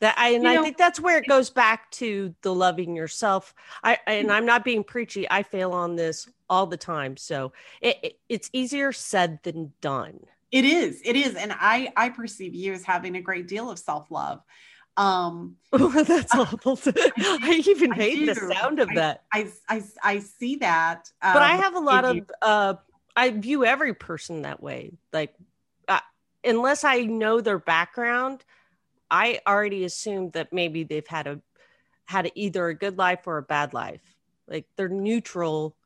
[0.00, 2.94] that I, and you know, I think that's where it goes back to the loving
[2.94, 3.54] yourself.
[3.82, 5.28] I and I'm not being preachy.
[5.30, 10.20] I fail on this all the time, so it, it, it's easier said than done.
[10.50, 11.02] It is.
[11.04, 14.40] It is, and I I perceive you as having a great deal of self love.
[14.96, 16.78] Um, oh, that's awful.
[16.86, 17.10] I,
[17.42, 18.26] I even I hate do.
[18.26, 19.24] the sound of I, that.
[19.32, 22.16] I, I I see that, um, but I um, have a lot of.
[22.16, 22.74] You- uh,
[23.16, 24.92] I view every person that way.
[25.12, 25.34] Like,
[25.88, 25.98] uh,
[26.44, 28.44] unless I know their background,
[29.10, 31.40] I already assumed that maybe they've had a
[32.06, 34.00] had either a good life or a bad life.
[34.46, 35.76] Like they're neutral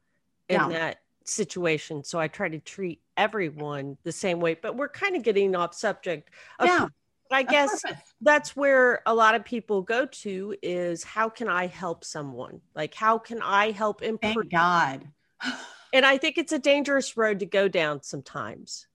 [0.49, 0.69] in yeah.
[0.69, 2.05] that situation.
[2.05, 4.55] So I try to treat everyone the same way.
[4.55, 6.31] But we're kind of getting off subject.
[6.61, 6.87] Of, yeah.
[7.31, 7.83] I guess
[8.21, 12.61] that's where a lot of people go to is how can I help someone?
[12.75, 14.35] Like how can I help improve?
[14.35, 15.09] Thank God.
[15.93, 18.87] and I think it's a dangerous road to go down sometimes.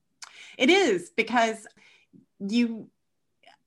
[0.56, 1.66] It is because
[2.38, 2.88] you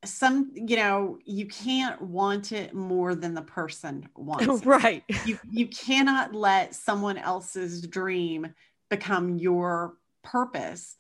[0.03, 5.03] some you know you can't want it more than the person wants right.
[5.25, 8.53] You you cannot let someone else's dream
[8.89, 10.97] become your purpose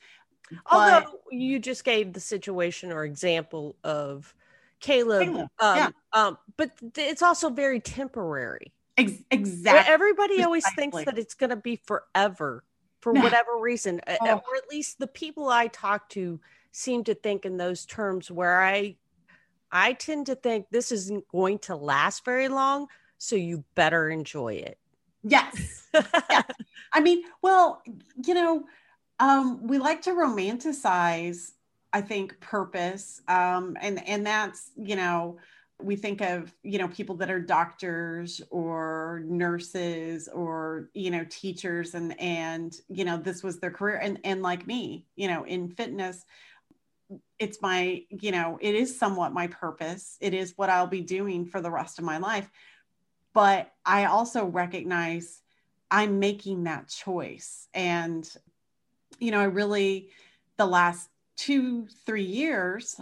[0.69, 4.33] although but, you just gave the situation or example of
[4.79, 5.89] caleb, caleb um, yeah.
[6.13, 8.73] um, but it's also very temporary.
[8.97, 12.63] Ex- exactly everybody always thinks that it's going to be forever
[12.99, 14.15] for whatever reason oh.
[14.21, 16.39] or at least the people i talk to
[16.71, 18.95] seem to think in those terms where I
[19.71, 24.55] I tend to think this isn't going to last very long, so you better enjoy
[24.55, 24.77] it.
[25.23, 25.87] Yes.
[25.93, 26.45] yes.
[26.93, 27.81] I mean, well,
[28.25, 28.65] you know,
[29.19, 31.51] um, we like to romanticize,
[31.93, 33.21] I think, purpose.
[33.27, 35.37] Um, and and that's, you know,
[35.83, 41.95] we think of you know people that are doctors or nurses or you know teachers
[41.95, 45.69] and and you know this was their career and and like me you know in
[45.69, 46.25] fitness
[47.39, 50.17] it's my you know it is somewhat my purpose.
[50.21, 52.49] It is what i'll be doing for the rest of my life.
[53.33, 55.41] But i also recognize
[55.89, 57.67] i'm making that choice.
[57.73, 58.27] And
[59.19, 60.09] you know i really
[60.57, 62.99] the last two three years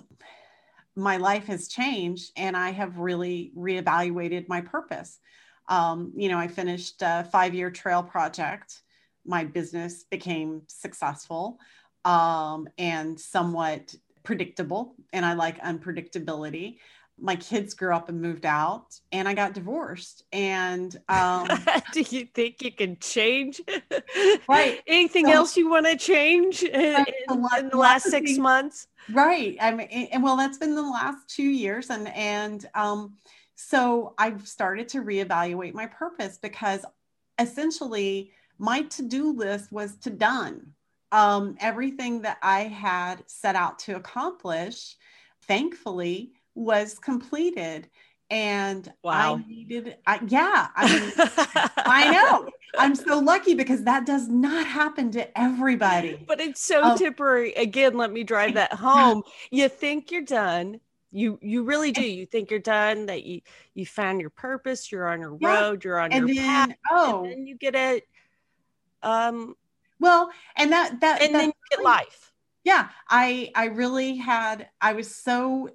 [0.95, 5.19] my life has changed and i have really reevaluated my purpose.
[5.67, 8.81] Um, you know i finished a five year trail project.
[9.25, 11.59] My business became successful
[12.05, 14.95] um, and somewhat predictable.
[15.13, 16.77] And I like unpredictability.
[17.21, 20.23] My kids grew up and moved out, and I got divorced.
[20.31, 21.49] And um,
[21.93, 23.59] do you think you can change?
[24.47, 24.81] Right.
[24.87, 28.39] Anything so, else you want to change in, lot, in the last six things.
[28.39, 28.87] months?
[29.11, 29.57] Right.
[29.59, 33.15] I mean, and well, that's been the last two years, and and um,
[33.55, 36.85] so I've started to reevaluate my purpose because
[37.37, 40.73] essentially my to-do list was to done
[41.11, 44.95] um, everything that I had set out to accomplish,
[45.43, 47.89] thankfully, was completed.
[48.31, 49.37] And wow.
[49.37, 51.11] I needed, I, yeah, I, mean,
[51.77, 52.49] I know.
[52.77, 56.23] I'm so lucky because that does not happen to everybody.
[56.27, 57.53] But it's so um, temporary.
[57.53, 59.23] Again, let me drive that home.
[59.49, 60.79] You think you're done.
[61.11, 62.03] You you really do.
[62.03, 63.07] You think you're done.
[63.07, 63.41] That you
[63.73, 64.91] you found your purpose.
[64.91, 65.59] You're on your yeah.
[65.59, 65.83] road.
[65.83, 66.77] You're on and your then, path.
[66.91, 68.07] Oh, and then you get it.
[69.01, 69.55] Um,
[69.99, 72.33] well, and that that and that, then you get life.
[72.63, 75.69] Yeah, I I really had I was so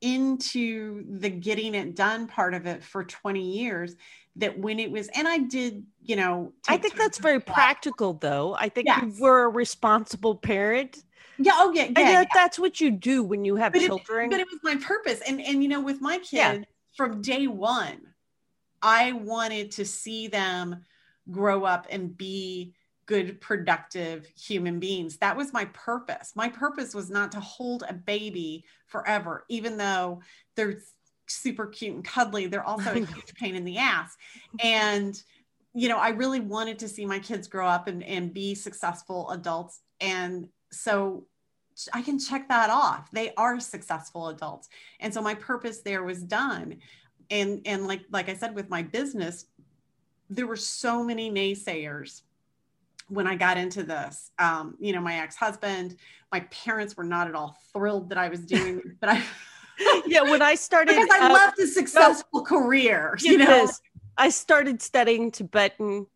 [0.00, 3.96] into the getting it done part of it for 20 years
[4.36, 8.54] that when it was and I did, you know, I think that's very practical though.
[8.58, 9.02] I think yes.
[9.02, 11.04] you were a responsible parent.
[11.38, 12.24] Yeah, oh yeah, yeah, yeah.
[12.34, 14.26] that's what you do when you have but children.
[14.26, 15.20] It, but it was my purpose.
[15.26, 16.58] And and you know, with my kids yeah.
[16.96, 18.00] from day one,
[18.82, 20.84] I wanted to see them
[21.30, 22.74] grow up and be
[23.10, 25.16] good, productive human beings.
[25.16, 26.30] That was my purpose.
[26.36, 30.22] My purpose was not to hold a baby forever, even though
[30.54, 30.78] they're
[31.26, 32.46] super cute and cuddly.
[32.46, 34.16] They're also a huge pain in the ass.
[34.62, 35.20] And,
[35.74, 39.28] you know, I really wanted to see my kids grow up and, and be successful
[39.30, 39.80] adults.
[40.00, 41.26] And so
[41.92, 43.10] I can check that off.
[43.10, 44.68] They are successful adults.
[45.00, 46.76] And so my purpose there was done.
[47.28, 49.46] And and like like I said with my business,
[50.28, 52.22] there were so many naysayers
[53.10, 54.30] when I got into this.
[54.38, 55.96] Um, you know, my ex-husband,
[56.32, 59.22] my parents were not at all thrilled that I was doing, but I
[60.06, 63.66] yeah, when I started because I uh, loved a successful no, career, you know.
[63.66, 63.80] This,
[64.16, 66.06] I started studying Tibetan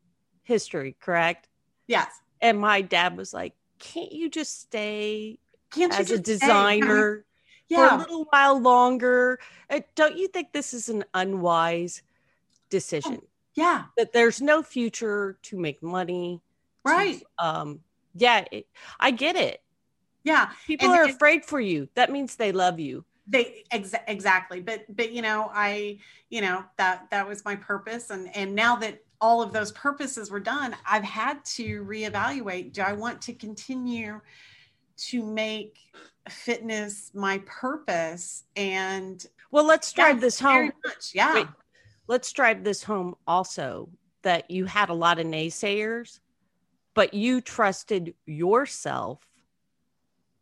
[0.42, 1.48] history, correct?
[1.86, 2.08] Yes.
[2.40, 5.38] And my dad was like, "Can't you just stay
[5.72, 7.24] Can't as a designer
[7.68, 7.88] yeah.
[7.88, 9.40] for a little while longer?
[9.70, 12.02] Uh, don't you think this is an unwise
[12.70, 13.84] decision?" Oh, yeah.
[13.96, 16.42] That there's no future to make money
[16.84, 17.20] right.
[17.20, 17.80] to, um
[18.14, 18.66] yeah it,
[19.00, 19.62] i get it.
[20.22, 21.88] Yeah people and, are and, afraid for you.
[21.94, 23.04] That means they love you.
[23.26, 24.60] They ex- exactly.
[24.60, 25.98] But but you know i
[26.30, 28.10] you know that that was my purpose.
[28.10, 32.82] And and now that all of those purposes were done i've had to reevaluate do
[32.82, 34.20] i want to continue
[34.96, 35.78] to make
[36.28, 38.44] fitness my purpose?
[38.56, 40.72] And well let's drive this home.
[40.84, 41.34] much, yeah.
[41.34, 41.46] Wait,
[42.06, 43.88] let's drive this home also
[44.22, 46.20] that you had a lot of naysayers
[46.94, 49.26] but you trusted yourself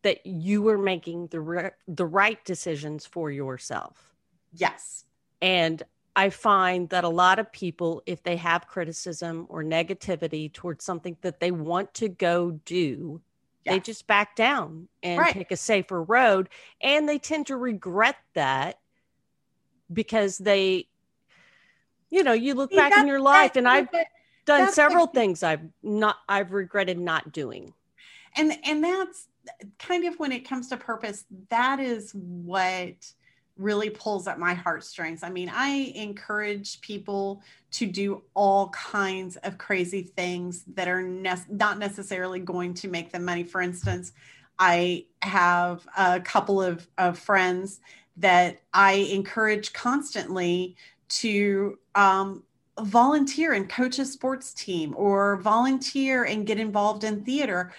[0.03, 4.14] that you were making the re- the right decisions for yourself.
[4.53, 5.05] Yes.
[5.40, 5.82] And
[6.14, 11.16] I find that a lot of people if they have criticism or negativity towards something
[11.22, 13.20] that they want to go do,
[13.64, 15.32] they just back down and right.
[15.32, 16.48] take a safer road
[16.80, 18.78] and they tend to regret that
[19.92, 20.88] because they
[22.11, 23.88] you know, you look See, back in your life and I've
[24.45, 27.74] done several things I've not I've regretted not doing.
[28.36, 29.28] And and that's
[29.78, 32.95] kind of when it comes to purpose, that is what
[33.59, 35.22] really pulls at my heartstrings.
[35.22, 41.34] I mean, I encourage people to do all kinds of crazy things that are ne-
[41.51, 43.45] not necessarily going to make them money.
[43.45, 44.12] For instance,
[44.59, 47.80] I have a couple of, of friends
[48.16, 50.76] that I encourage constantly
[51.09, 52.43] to um,
[52.81, 57.73] volunteer and coach a sports team or volunteer and get involved in theater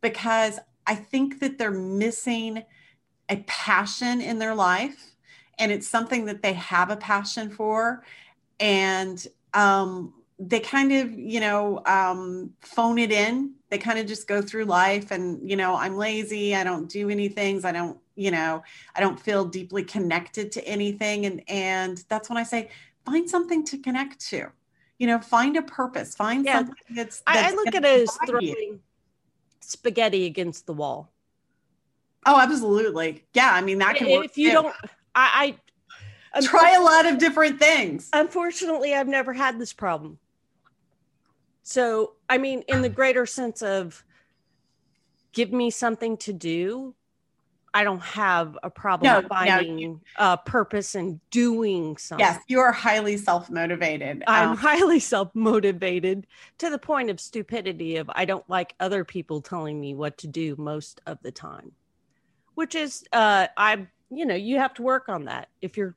[0.00, 2.64] because I think that they're missing
[3.28, 5.12] a passion in their life
[5.58, 8.02] and it's something that they have a passion for.
[8.58, 9.24] And
[9.54, 13.54] um, they kind of you know um, phone it in.
[13.70, 16.54] They kind of just go through life and you know i'm lazy.
[16.54, 17.64] I don't do any things.
[17.64, 18.62] i don't you know
[18.94, 21.26] i don't feel deeply connected to anything.
[21.26, 22.70] And and that's when i say
[23.04, 24.48] find something to connect to
[24.98, 26.58] you know find a purpose find yeah.
[26.58, 28.80] something that's, that's I, look at it as throwing you
[29.64, 31.10] spaghetti against the wall.
[32.26, 33.24] Oh, absolutely.
[33.34, 33.50] Yeah.
[33.52, 34.24] I mean, that can if work.
[34.26, 34.54] If you too.
[34.54, 34.76] don't,
[35.14, 35.56] I,
[36.34, 38.08] I um, try a lot of different things.
[38.12, 40.18] Unfortunately, I've never had this problem.
[41.62, 44.04] So, I mean, in the greater sense of
[45.32, 46.94] give me something to do,
[47.74, 50.36] I don't have a problem no, finding no.
[50.44, 52.24] purpose and doing something.
[52.24, 54.22] Yes, you are highly self motivated.
[54.26, 56.26] I'm um, highly self motivated
[56.58, 60.26] to the point of stupidity of I don't like other people telling me what to
[60.26, 61.72] do most of the time,
[62.54, 65.48] which is uh, I you know you have to work on that.
[65.62, 65.96] If you're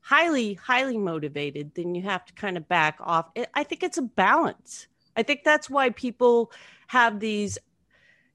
[0.00, 3.30] highly highly motivated, then you have to kind of back off.
[3.54, 4.88] I think it's a balance.
[5.16, 6.52] I think that's why people
[6.88, 7.58] have these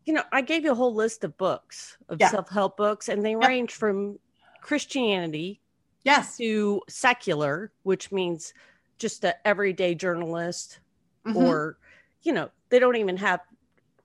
[0.05, 2.29] you know, I gave you a whole list of books of yeah.
[2.29, 3.47] self-help books, and they yep.
[3.47, 4.19] range from
[4.61, 5.61] Christianity,
[6.03, 8.53] yes, to secular, which means
[8.97, 10.79] just an everyday journalist,
[11.25, 11.37] mm-hmm.
[11.37, 11.77] or
[12.21, 13.41] you know, they don't even have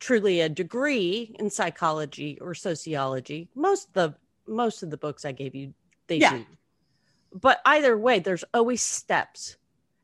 [0.00, 3.48] truly a degree in psychology or sociology.
[3.54, 4.14] Most of the
[4.46, 5.74] most of the books I gave you,
[6.06, 6.38] they yeah.
[6.38, 6.46] do.
[7.32, 9.56] But either way, there's always steps.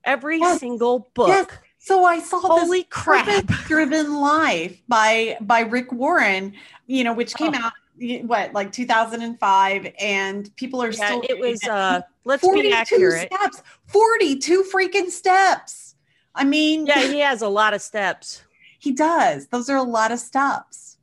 [0.04, 0.60] Every yes.
[0.60, 1.46] single book yes.
[1.84, 3.44] So I saw Holy this crap.
[3.66, 6.54] driven life by by Rick Warren,
[6.86, 7.58] you know, which came oh.
[7.58, 13.30] out what like 2005 and people are yeah, still it was uh let's be accurate.
[13.30, 13.62] steps.
[13.88, 15.96] 42 freaking steps.
[16.34, 18.42] I mean yeah he has a lot of steps.
[18.78, 19.48] He does.
[19.48, 20.96] Those are a lot of steps.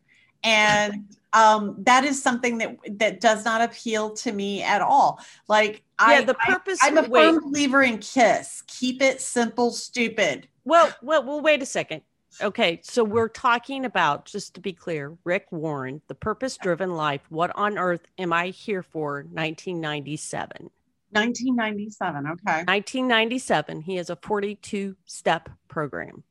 [0.43, 5.83] And um that is something that that does not appeal to me at all like
[5.99, 7.23] yeah I, the purpose I, i'm a wait.
[7.23, 12.01] firm believer in kiss keep it simple stupid well, well, well, wait a second.
[12.41, 17.21] Okay, so we're talking about, just to be clear, Rick Warren, The Purpose Driven Life.
[17.29, 19.23] What on earth am I here for?
[19.33, 20.69] 1997.
[21.11, 22.25] 1997.
[22.25, 22.63] Okay.
[22.63, 23.81] 1997.
[23.81, 26.23] He has a 42 step program.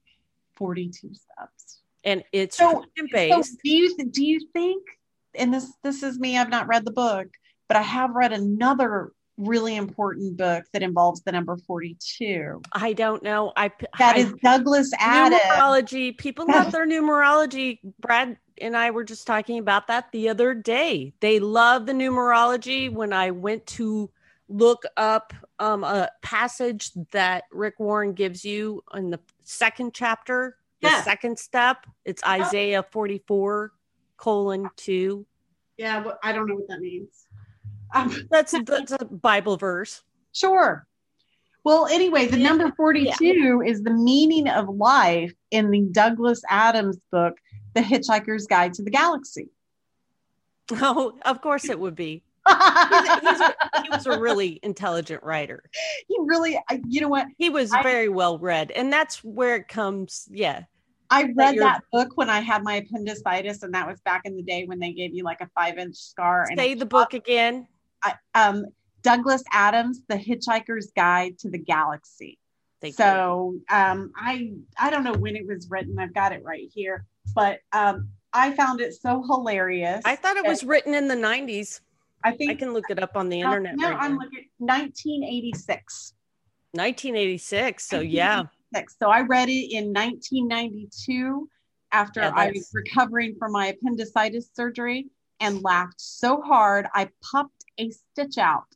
[0.54, 1.79] 42 steps.
[2.04, 2.84] And it's so.
[2.96, 4.82] So do you do you think?
[5.34, 6.38] And this this is me.
[6.38, 7.28] I've not read the book,
[7.68, 12.62] but I have read another really important book that involves the number 42?
[12.72, 13.52] I don't know.
[13.56, 15.40] I that I, is Douglas Adams.
[15.42, 16.16] Numerology.
[16.16, 17.78] People love their numerology.
[18.00, 21.14] Brad and I were just talking about that the other day.
[21.20, 22.92] They love the numerology.
[22.92, 24.10] When I went to
[24.48, 30.88] look up um, a passage that Rick Warren gives you in the second chapter, the
[30.88, 31.02] yeah.
[31.02, 33.72] second step, it's Isaiah 44
[34.16, 35.26] colon 2.
[35.76, 37.26] Yeah, I don't know what that means.
[37.94, 40.02] Um, that's a, that's a Bible verse.
[40.32, 40.86] Sure.
[41.64, 43.70] Well, anyway, the number 42 yeah.
[43.70, 47.36] is the meaning of life in the Douglas Adams book,
[47.74, 49.48] The Hitchhiker's Guide to the Galaxy.
[50.72, 52.22] Oh, of course it would be.
[52.90, 55.62] He's he's a, he was a really intelligent writer.
[56.08, 57.26] He really, you know what?
[57.38, 58.70] He was I, very well read.
[58.70, 60.28] And that's where it comes.
[60.30, 60.64] Yeah.
[61.12, 64.36] I read that, that, book when I had my appendicitis, and that was back in
[64.36, 66.46] the day when they gave you like a five inch scar.
[66.56, 67.66] Say the book again
[68.02, 68.66] I, um,
[69.02, 72.38] Douglas Adams, The Hitchhiker's Guide to the Galaxy.
[72.80, 75.98] Thank so um, I I don't know when it was written.
[75.98, 80.00] I've got it right here, but um, I found it so hilarious.
[80.06, 81.80] I thought it was written in the '90s.
[82.24, 83.76] I think I can look it up on the internet.
[83.76, 84.24] No, right I'm now.
[84.24, 86.14] looking 1986.
[86.72, 87.88] 1986.
[87.88, 88.44] So yeah.
[89.00, 91.48] So I read it in 1992
[91.92, 95.06] after yeah, I was recovering from my appendicitis surgery
[95.40, 98.66] and laughed so hard I popped a stitch out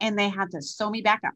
[0.00, 1.34] and they had to sew me back up.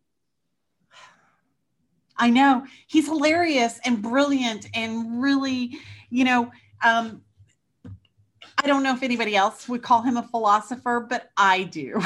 [2.19, 5.79] I know he's hilarious and brilliant and really,
[6.11, 6.51] you know,
[6.85, 7.23] um,
[8.63, 12.01] I don't know if anybody else would call him a philosopher, but I do.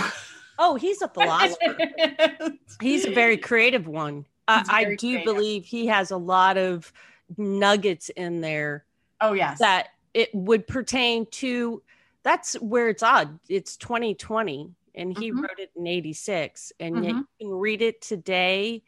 [0.59, 1.79] Oh, he's a philosopher.
[2.83, 4.27] he's a very creative one.
[4.47, 5.25] Uh, I do creative.
[5.25, 6.93] believe he has a lot of
[7.39, 8.85] nuggets in there.
[9.21, 9.59] Oh, yes.
[9.59, 11.83] That it would pertain to
[12.23, 13.39] that's where it's odd.
[13.49, 15.41] It's 2020 and he mm-hmm.
[15.41, 17.05] wrote it in 86 and mm-hmm.
[17.05, 18.83] you can read it today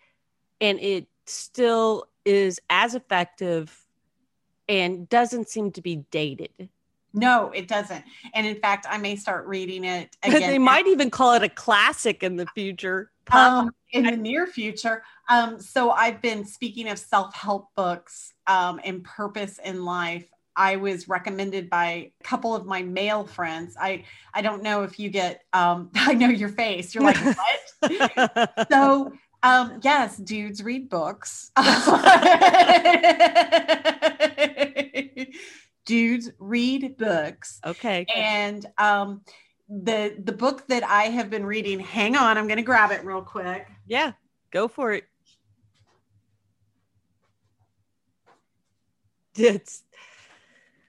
[0.61, 3.77] and it still is as effective
[4.69, 6.69] and doesn't seem to be dated.
[7.15, 8.05] No, it doesn't.
[8.35, 10.35] And in fact, I may start reading it again.
[10.35, 13.11] Because they might even call it a classic in the future.
[13.31, 15.03] Um, in the near future.
[15.29, 20.27] Um, so I've been speaking of self-help books um, and purpose in life.
[20.57, 23.75] I was recommended by a couple of my male friends.
[23.81, 24.05] I
[24.35, 26.95] I don't know if you get um I know your face.
[26.95, 27.17] You're like,
[27.81, 28.69] what?
[28.71, 31.51] so um yes, dudes read books.
[35.85, 37.61] Dudes read books.
[37.65, 38.07] Okay.
[38.15, 39.23] And um
[39.69, 43.23] the the book that I have been reading, hang on, I'm gonna grab it real
[43.23, 43.67] quick.
[43.87, 44.13] Yeah,
[44.51, 45.05] go for it.
[49.35, 49.85] It's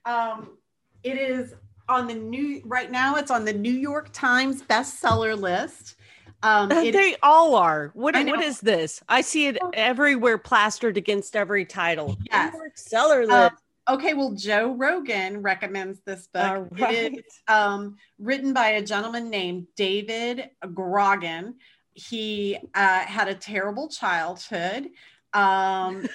[0.05, 0.57] um,
[1.03, 1.53] it is
[1.87, 3.15] on the new right now.
[3.15, 5.95] It's on the New York Times bestseller list.
[6.41, 7.91] Um, uh, it, they all are.
[7.93, 9.01] What what is this?
[9.07, 12.17] I see it everywhere, plastered against every title.
[12.29, 12.53] Yes.
[12.75, 13.62] Seller uh, list.
[13.89, 16.67] Okay, well, Joe Rogan recommends this book.
[16.71, 16.93] Right.
[16.93, 21.55] It is um, written by a gentleman named David Grogan.
[21.93, 24.89] He uh, had a terrible childhood.
[25.33, 26.07] Um,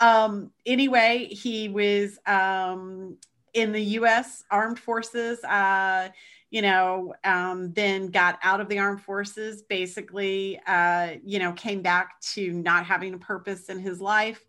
[0.00, 3.16] um, anyway, he was um,
[3.54, 4.44] in the U.S.
[4.50, 5.42] Armed Forces.
[5.44, 6.08] Uh,
[6.50, 9.62] you know, um, then got out of the armed forces.
[9.62, 14.44] Basically, uh, you know, came back to not having a purpose in his life.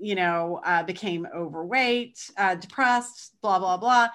[0.00, 4.08] You know, uh, became overweight, uh, depressed, blah blah blah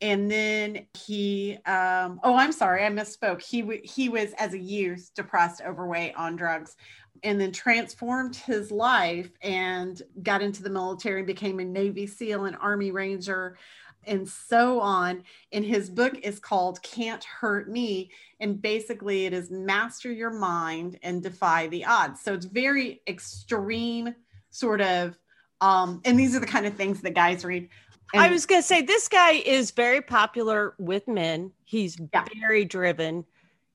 [0.00, 4.58] and then he um, oh i'm sorry i misspoke he w- he was as a
[4.58, 6.76] youth depressed overweight on drugs
[7.22, 12.46] and then transformed his life and got into the military, and became a Navy SEAL,
[12.46, 13.56] and Army Ranger,
[14.04, 15.22] and so on.
[15.52, 18.10] And his book is called Can't Hurt Me.
[18.40, 22.20] And basically, it is master your mind and defy the odds.
[22.20, 24.14] So it's very extreme,
[24.50, 25.18] sort of.
[25.62, 27.68] Um, and these are the kind of things that guys read.
[28.12, 31.52] And I was going to say, this guy is very popular with men.
[31.64, 32.26] He's yeah.
[32.40, 33.24] very driven.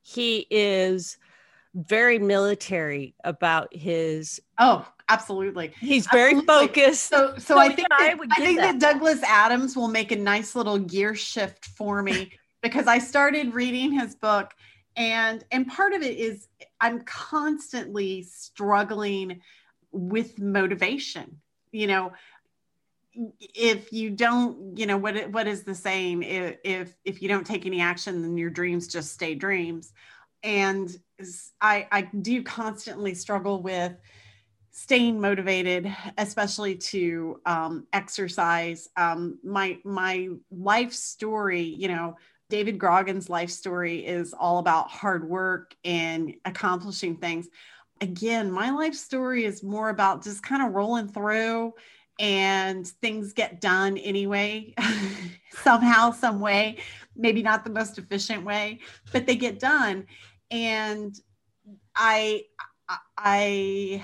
[0.03, 1.17] He is
[1.73, 6.67] very military about his oh absolutely he's very absolutely.
[6.67, 8.79] focused so so, so i think yeah, that, I, I think that.
[8.79, 12.31] that douglas adams will make a nice little gear shift for me
[12.63, 14.55] because i started reading his book
[14.95, 16.47] and and part of it is
[16.81, 19.41] i'm constantly struggling
[19.91, 21.39] with motivation
[21.77, 22.11] you know
[23.55, 27.45] if you don't you know what what is the saying if if if you don't
[27.45, 29.93] take any action then your dreams just stay dreams
[30.43, 30.95] and
[31.61, 33.93] I, I do constantly struggle with
[34.71, 38.89] staying motivated, especially to um, exercise.
[38.95, 42.17] Um, my my life story, you know,
[42.49, 47.47] David Grogan's life story is all about hard work and accomplishing things.
[48.01, 51.73] Again, my life story is more about just kind of rolling through
[52.19, 54.73] and things get done anyway,
[55.51, 56.77] somehow, some way,
[57.15, 58.79] maybe not the most efficient way,
[59.11, 60.05] but they get done
[60.51, 61.19] and
[61.95, 62.43] I
[63.17, 64.03] I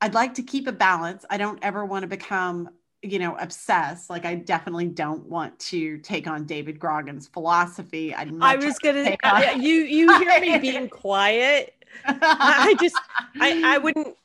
[0.00, 1.24] I'd like to keep a balance.
[1.30, 2.70] I don't ever want to become,
[3.02, 4.10] you know, obsessed.
[4.10, 8.14] Like I definitely don't want to take on David Grogan's philosophy.
[8.14, 11.81] i I was gonna uh, you you hear me being quiet.
[12.04, 12.96] I just
[13.40, 14.16] I I wouldn't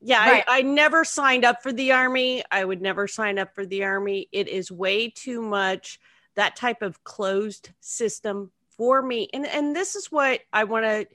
[0.00, 0.44] yeah, right.
[0.46, 2.42] I, I never signed up for the army.
[2.50, 4.28] I would never sign up for the army.
[4.30, 5.98] It is way too much
[6.34, 11.06] that type of closed system for me and and this is what i want to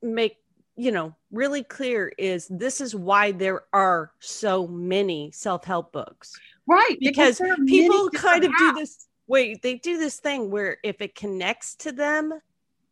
[0.00, 0.38] make
[0.74, 6.34] you know really clear is this is why there are so many self-help books
[6.66, 11.00] right because, because people kind of do this wait, they do this thing where if
[11.00, 12.40] it connects to them,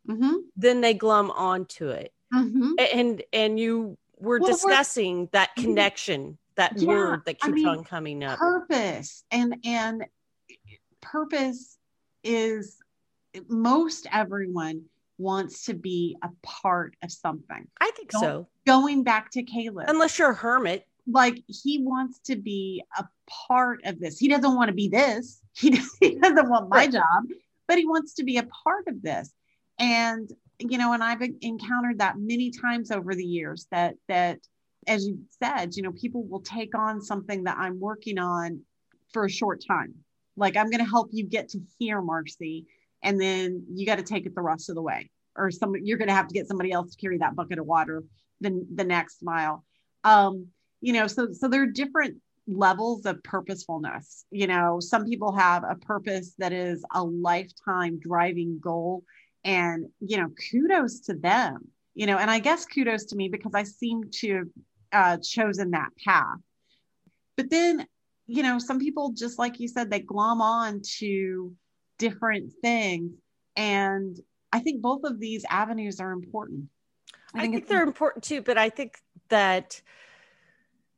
[0.07, 0.35] Mm-hmm.
[0.55, 2.13] then they glum onto it.
[2.33, 2.71] Mm-hmm.
[2.93, 5.61] And and you were Well, we're- discussing that Mhm.
[5.63, 8.37] connection, that Yeah, word that I keeps mean, on coming up.
[8.39, 10.05] purpose and and
[11.01, 11.77] purpose
[12.23, 12.77] is
[13.47, 14.85] most everyone
[15.19, 18.47] wants to be a part of something I think Don't- so.
[18.65, 20.87] going back to caleb Unless you're a hermit.
[21.07, 25.41] like he wants to be a part of this he doesn't want to be this
[25.53, 27.23] he, does- he doesn't want my job
[27.67, 29.31] but he wants to be a part of this
[29.79, 34.39] and you know and i've encountered that many times over the years that that
[34.87, 38.61] as you said you know people will take on something that i'm working on
[39.13, 39.93] for a short time.
[40.35, 42.65] Like i'm going to help you get to here marcy
[43.03, 45.97] and then you got to take it the rest of the way or some you're
[45.97, 48.03] going to have to get somebody else to carry that bucket of water
[48.41, 49.63] the, the next mile.
[50.03, 50.47] Um
[50.81, 54.25] you know so so there are different levels of purposefulness.
[54.29, 59.03] You know some people have a purpose that is a lifetime driving goal
[59.43, 63.53] and you know kudos to them you know and i guess kudos to me because
[63.55, 64.47] i seem to have
[64.91, 66.37] uh, chosen that path.
[67.35, 67.85] But then
[68.25, 71.53] you know some people just like you said they glom on to
[71.97, 73.13] different things.
[73.55, 74.17] And
[74.53, 76.69] i think both of these avenues are important.
[77.33, 78.97] I think, it's- they're important too, but I think
[79.29, 79.81] that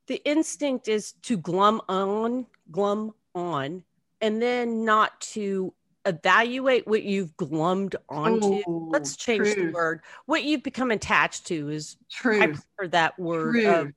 [0.07, 3.83] the instinct is to glum on, glum on,
[4.21, 5.73] and then not to
[6.05, 8.61] evaluate what you've glummed onto.
[8.69, 10.01] Ooh, Let's change the word.
[10.25, 12.41] What you've become attached to is true.
[12.41, 13.91] I prefer that word of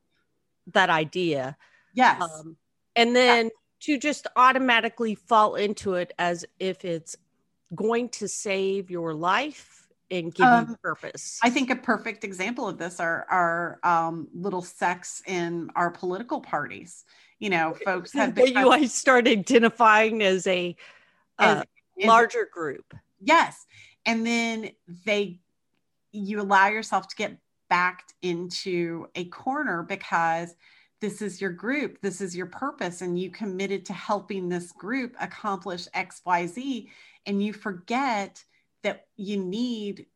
[0.73, 1.57] that idea.
[1.95, 2.57] yes Um,
[2.95, 3.51] and then
[3.81, 7.17] to just automatically fall into it as if it's
[7.75, 11.39] going to save your life and give you Um, purpose.
[11.43, 16.41] I think a perfect example of this are our um, little sects in our political
[16.41, 17.05] parties.
[17.39, 20.77] You know, folks have that you I start identifying as a
[21.39, 21.65] uh,
[22.09, 22.95] larger group.
[23.21, 23.67] yes,
[24.07, 24.71] and then
[25.05, 25.39] they
[26.13, 27.39] you allow yourself to get
[27.71, 30.55] backed into a corner because
[31.01, 35.17] this is your group, this is your purpose, and you committed to helping this group
[35.21, 36.91] accomplish X, Y, Z,
[37.27, 38.45] and you forget
[38.83, 40.07] that you need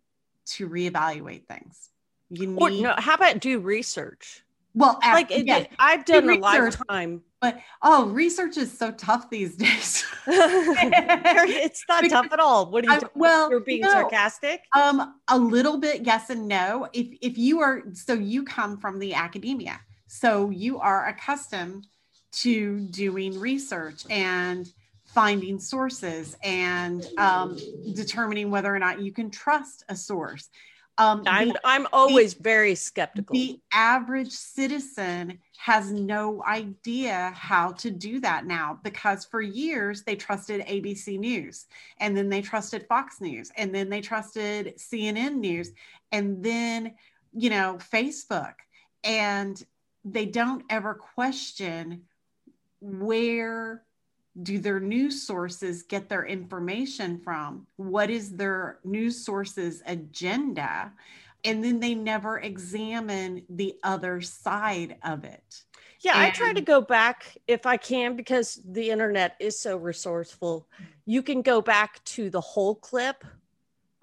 [0.45, 1.91] to reevaluate things.
[2.31, 4.45] You need Or no, how about do research?
[4.75, 6.79] well, ab- Like it, yes, I've done a research.
[6.79, 7.23] lifetime.
[7.47, 10.05] But oh, research is so tough these days.
[10.27, 12.73] it's not Because tough at all.
[12.73, 13.01] What are you?
[13.07, 13.91] I- well, You're being no.
[13.93, 14.63] sarcastic.
[14.75, 16.89] um, a little bit yes and no.
[16.93, 21.87] If if you are so you come from the academia, so you are accustomed
[22.33, 24.69] to doing research and
[25.05, 27.57] finding sources and um,
[27.95, 30.49] determining whether or not you can trust a source.
[30.99, 33.35] Um, I'm I'm always very skeptical.
[33.35, 40.17] the average citizen has no idea how to do that now because for years they
[40.17, 41.67] trusted ABC News
[41.99, 45.73] and then they trusted Fox News and then they trusted CNN News
[46.13, 46.95] and then,
[47.33, 48.55] you know, Facebook.
[49.05, 49.63] And
[50.05, 52.03] they don't ever question
[52.81, 53.83] where
[54.43, 57.67] do their news sources get their information from?
[57.77, 60.93] What is their news sources agenda?
[61.45, 65.63] And then they never examine the other side of it.
[66.01, 70.69] Yeah, I try to go back if I can because the internet is so resourceful.
[71.05, 73.25] You can go back to the whole clip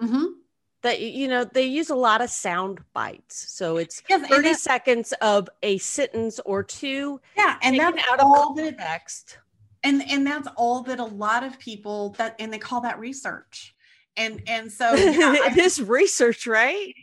[0.01, 0.34] Mhm.
[0.81, 3.51] that you know they use a lot of sound bites.
[3.53, 8.19] So it's Yes, 30 that- seconds of a sentence or two yeah, and that's out
[8.19, 9.38] of all context.
[9.84, 13.75] And and that's all that a lot of people that and they call that research.
[14.15, 16.93] And and so yeah, I- it is research, right?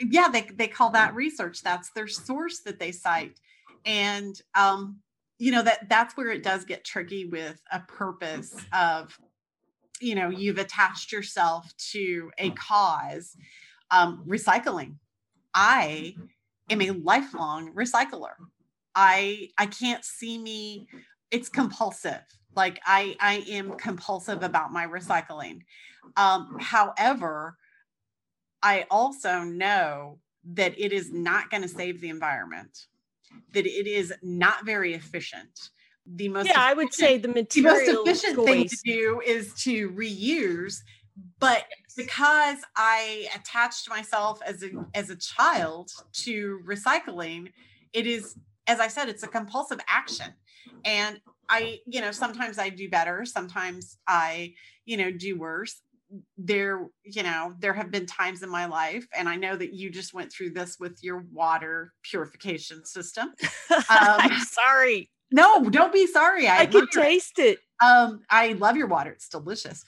[0.00, 1.62] Yeah they, they call that research.
[1.62, 3.38] That's their source that they cite.
[3.84, 4.98] And um
[5.38, 9.18] you know that that's where it does get tricky with a purpose of
[10.00, 13.36] you know you've attached yourself to a cause
[13.90, 14.96] um recycling.
[15.54, 16.14] I
[16.68, 18.34] am a lifelong recycler.
[18.94, 20.88] I i can't see me
[21.30, 22.22] it's compulsive
[22.56, 25.60] like i i am compulsive about my recycling
[26.16, 27.56] um however
[28.62, 32.86] I also know that it is not going to save the environment,
[33.52, 35.70] that it is not very efficient.
[36.06, 39.54] The most Yeah, I would say the material the most efficient thing to do is
[39.64, 40.78] to reuse.
[41.38, 41.64] But
[41.96, 47.52] because I attached myself as a as a child to recycling,
[47.92, 50.32] it is, as I said, it's a compulsive action.
[50.84, 54.54] And I, you know, sometimes I do better, sometimes I,
[54.84, 55.80] you know, do worse
[56.36, 59.88] there you know there have been times in my life and i know that you
[59.88, 63.32] just went through this with your water purification system
[63.88, 65.08] I'm sorry.
[65.30, 67.08] no don't be sorry I, i, can admire it.
[67.08, 67.60] taste it.
[67.80, 69.10] Um, I love your water.
[69.10, 69.84] It's delicious.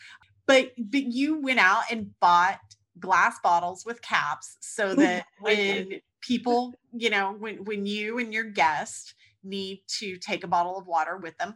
[0.46, 2.60] But but you went out and bought
[2.98, 8.44] glass bottles with caps so that when people, you know, when when you and your
[8.44, 11.54] guest need to take a bottle of water with them,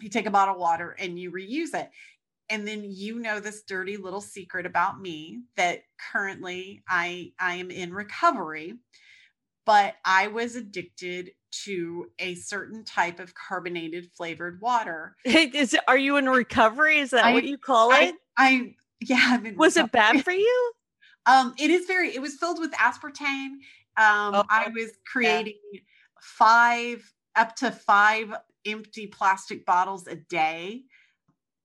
[0.00, 1.90] you take a bottle of water and you reuse it.
[2.48, 7.70] And then you know this dirty little secret about me that currently I I am
[7.70, 8.74] in recovery,
[9.64, 11.30] but I was addicted
[11.64, 15.16] to a certain type of carbonated flavored water.
[15.24, 16.98] Is are you in recovery?
[16.98, 18.14] Is that I- what you call I, it?
[18.36, 20.72] I yeah, I'm in Was it bad for you?
[21.26, 22.14] Um, it is very.
[22.14, 23.58] It was filled with aspartame.
[23.98, 25.58] Um, Oh, I was creating
[26.20, 28.32] five up to five
[28.66, 30.82] empty plastic bottles a day,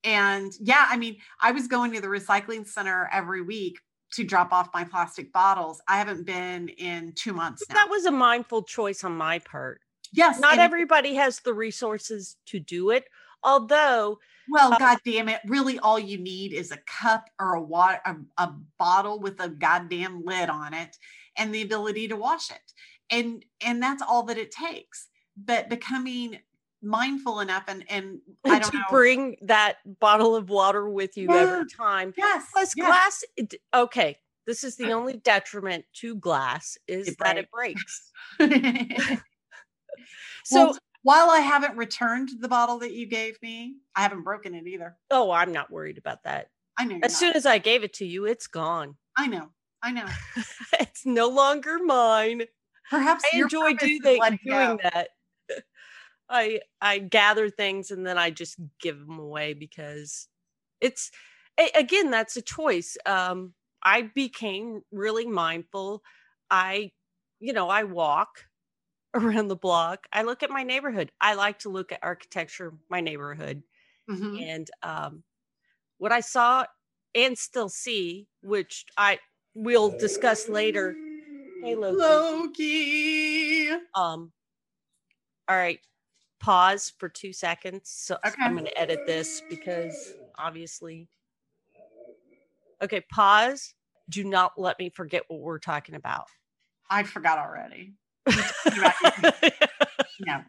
[0.03, 3.79] and yeah, I mean, I was going to the recycling center every week
[4.13, 5.81] to drop off my plastic bottles.
[5.87, 7.75] I haven't been in two months now.
[7.75, 9.81] That was a mindful choice on my part.
[10.13, 13.05] yes, Not everybody has the resources to do it.
[13.43, 17.61] Although, Well, Uh, god damn it, really all you need is a cup or a
[17.61, 20.95] water a, a bottle with a goddamn lid on it
[21.37, 22.73] and the ability to wash it.
[23.09, 25.07] And and that's all that it takes.
[25.37, 26.39] But becoming
[26.81, 28.83] mindful enough and and I don't to know.
[28.89, 31.35] bring that bottle of water with you Yeah.
[31.41, 32.13] every time.
[32.17, 32.45] yes.
[32.53, 32.87] Plus, yes.
[32.87, 33.23] glass.
[33.73, 38.11] Okay, this is the only detriment to glass is It that it breaks.
[38.39, 39.17] so
[40.43, 44.67] So, while I haven't returned the bottle that you gave me, I haven't broken it
[44.67, 44.97] either.
[45.11, 46.49] oh, I'm not worried about that.
[46.77, 46.99] I know.
[47.03, 47.19] As not.
[47.19, 48.95] soon as I gave it to you, it's gone.
[49.17, 49.49] I know.
[49.81, 50.05] I know.
[50.79, 52.43] it's no longer mine.
[52.89, 55.09] Perhaps I enjoy do they, doing that.
[56.29, 60.27] I I gather things and then I just give them away because
[60.81, 61.11] it's
[61.75, 62.97] again that's a choice.
[63.05, 66.03] Um, I became really mindful.
[66.51, 66.91] I,
[67.39, 68.47] you know, I walk
[69.15, 70.07] around the block.
[70.13, 71.11] I look at my neighborhood.
[71.21, 73.63] I like to look at architecture, my neighborhood,
[74.07, 74.45] Mhm.
[74.45, 75.23] and um,
[75.97, 76.65] what I saw
[77.15, 79.19] and still see, which I
[79.55, 80.97] we'll discuss later.
[81.61, 81.97] Hey, Loki.
[81.97, 83.69] Loki.
[83.95, 84.31] Um,
[85.47, 85.79] all right,
[86.39, 87.89] pause for two seconds.
[87.89, 88.35] So Okay.
[88.41, 91.07] I'm going to edit this because obviously.
[92.83, 93.73] Okay, pause.
[94.09, 96.25] Do not let me forget what we're talking about.
[96.89, 97.93] I forgot already.
[100.19, 100.41] No,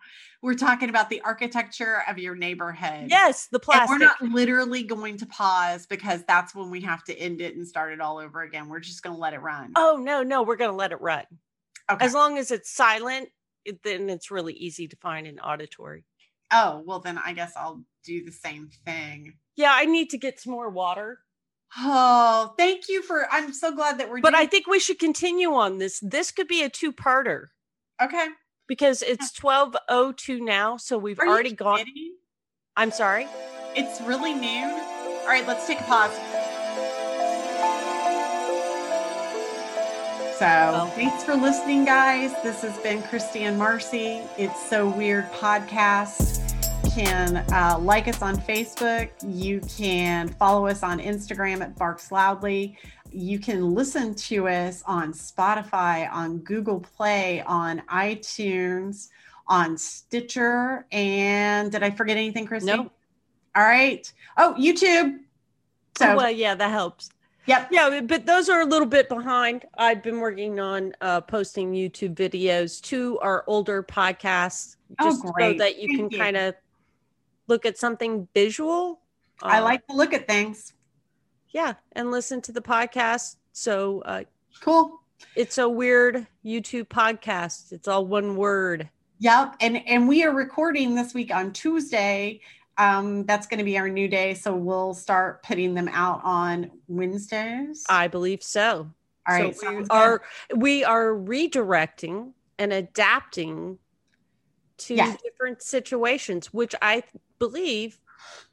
[0.42, 3.08] we're talking about the architecture of your neighborhood.
[3.10, 3.88] yes, the And plastic.
[3.90, 7.66] we're not literally going to pause because that's when we have to end it and
[7.66, 8.68] start it all over again.
[8.68, 9.72] We're just going to let it run.
[9.76, 11.24] oh no, no, we're going to let it run.
[11.90, 12.04] okay.
[12.04, 13.28] As long as it's silent,
[13.64, 16.04] it, then it's really easy to find in Audacity.
[16.52, 19.34] oh, well, then I guess I'll do the same thing.
[19.56, 21.18] Yeah, I need to get some more water,
[21.78, 23.26] Oh, thank you for.
[23.30, 24.20] I'm so glad that we're.
[24.20, 25.98] but I think we should continue on this.
[26.00, 27.46] This could be a two-parter
[28.00, 28.26] okay.
[28.66, 31.84] Because it's 12:02 now, so we've Are already gone.
[32.76, 33.26] I'm sorry.
[33.74, 34.70] It's really noon.
[34.70, 36.12] All right, let's take a pause.
[40.38, 40.86] So, Well.
[40.88, 42.30] thanks for listening, guys.
[42.42, 44.20] This has been Christy and Marcy.
[44.36, 46.42] It's So Weird podcast.
[46.94, 49.08] Can uh, like us on Facebook.
[49.26, 52.76] You can follow us on Instagram at Barks Loudly.
[53.12, 59.08] You can listen to us on Spotify, on Google Play, on iTunes,
[59.46, 60.86] on Stitcher.
[60.92, 62.66] And did I forget anything, Christy?
[62.72, 62.90] No.
[63.54, 64.10] All right.
[64.36, 65.18] Oh, YouTube.
[65.98, 67.10] So, Oh, well, yeah, that helps.
[67.46, 67.68] yep.
[67.70, 69.64] Yeah, but those are a little bit behind.
[69.78, 75.54] I've been working on uh, posting YouTube videos to our older podcasts, Oh, just so
[75.54, 76.54] that you Thank can kind of
[77.48, 79.00] look at something visual.
[79.42, 80.74] I Uh, like to look at things.
[81.56, 83.36] Yeah, and listen to the podcast.
[83.54, 84.24] So uh,
[84.60, 85.00] Cool.
[85.34, 87.72] it's a weird YouTube podcast.
[87.72, 88.90] It's all one word.
[89.20, 89.54] Yep.
[89.62, 92.42] And and we are recording this week on Tuesday.
[92.76, 94.34] Um, that's going to be our new day.
[94.34, 97.86] So we'll start putting them out on Wednesdays.
[97.88, 98.90] I believe so.
[99.26, 99.56] All right.
[99.56, 99.90] so we good.
[99.90, 100.22] are
[100.54, 103.78] we are redirecting and adapting
[104.76, 107.02] to different situations, which I
[107.38, 107.98] believe.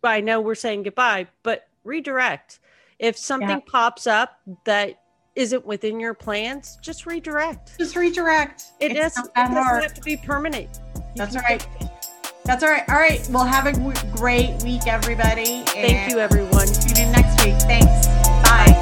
[0.02, 2.60] I know we're saying goodbye, but redirect.
[3.00, 3.60] If something yeah.
[3.66, 5.00] pops up that
[5.36, 7.78] isn't within your plans, just redirect.
[7.78, 8.66] Just redirect.
[8.80, 9.84] It, is, it doesn't hard.
[9.84, 10.80] have to be permanent.
[10.96, 11.66] You That's right.
[12.46, 12.84] That's all right.
[12.90, 13.26] All right.
[13.32, 15.64] Well, have a w- great week, everybody.
[15.68, 16.68] Thank you, everyone.
[16.68, 17.56] See you next week.
[17.62, 18.08] Thanks.
[18.44, 18.68] Bye.
[18.68, 18.80] Bye.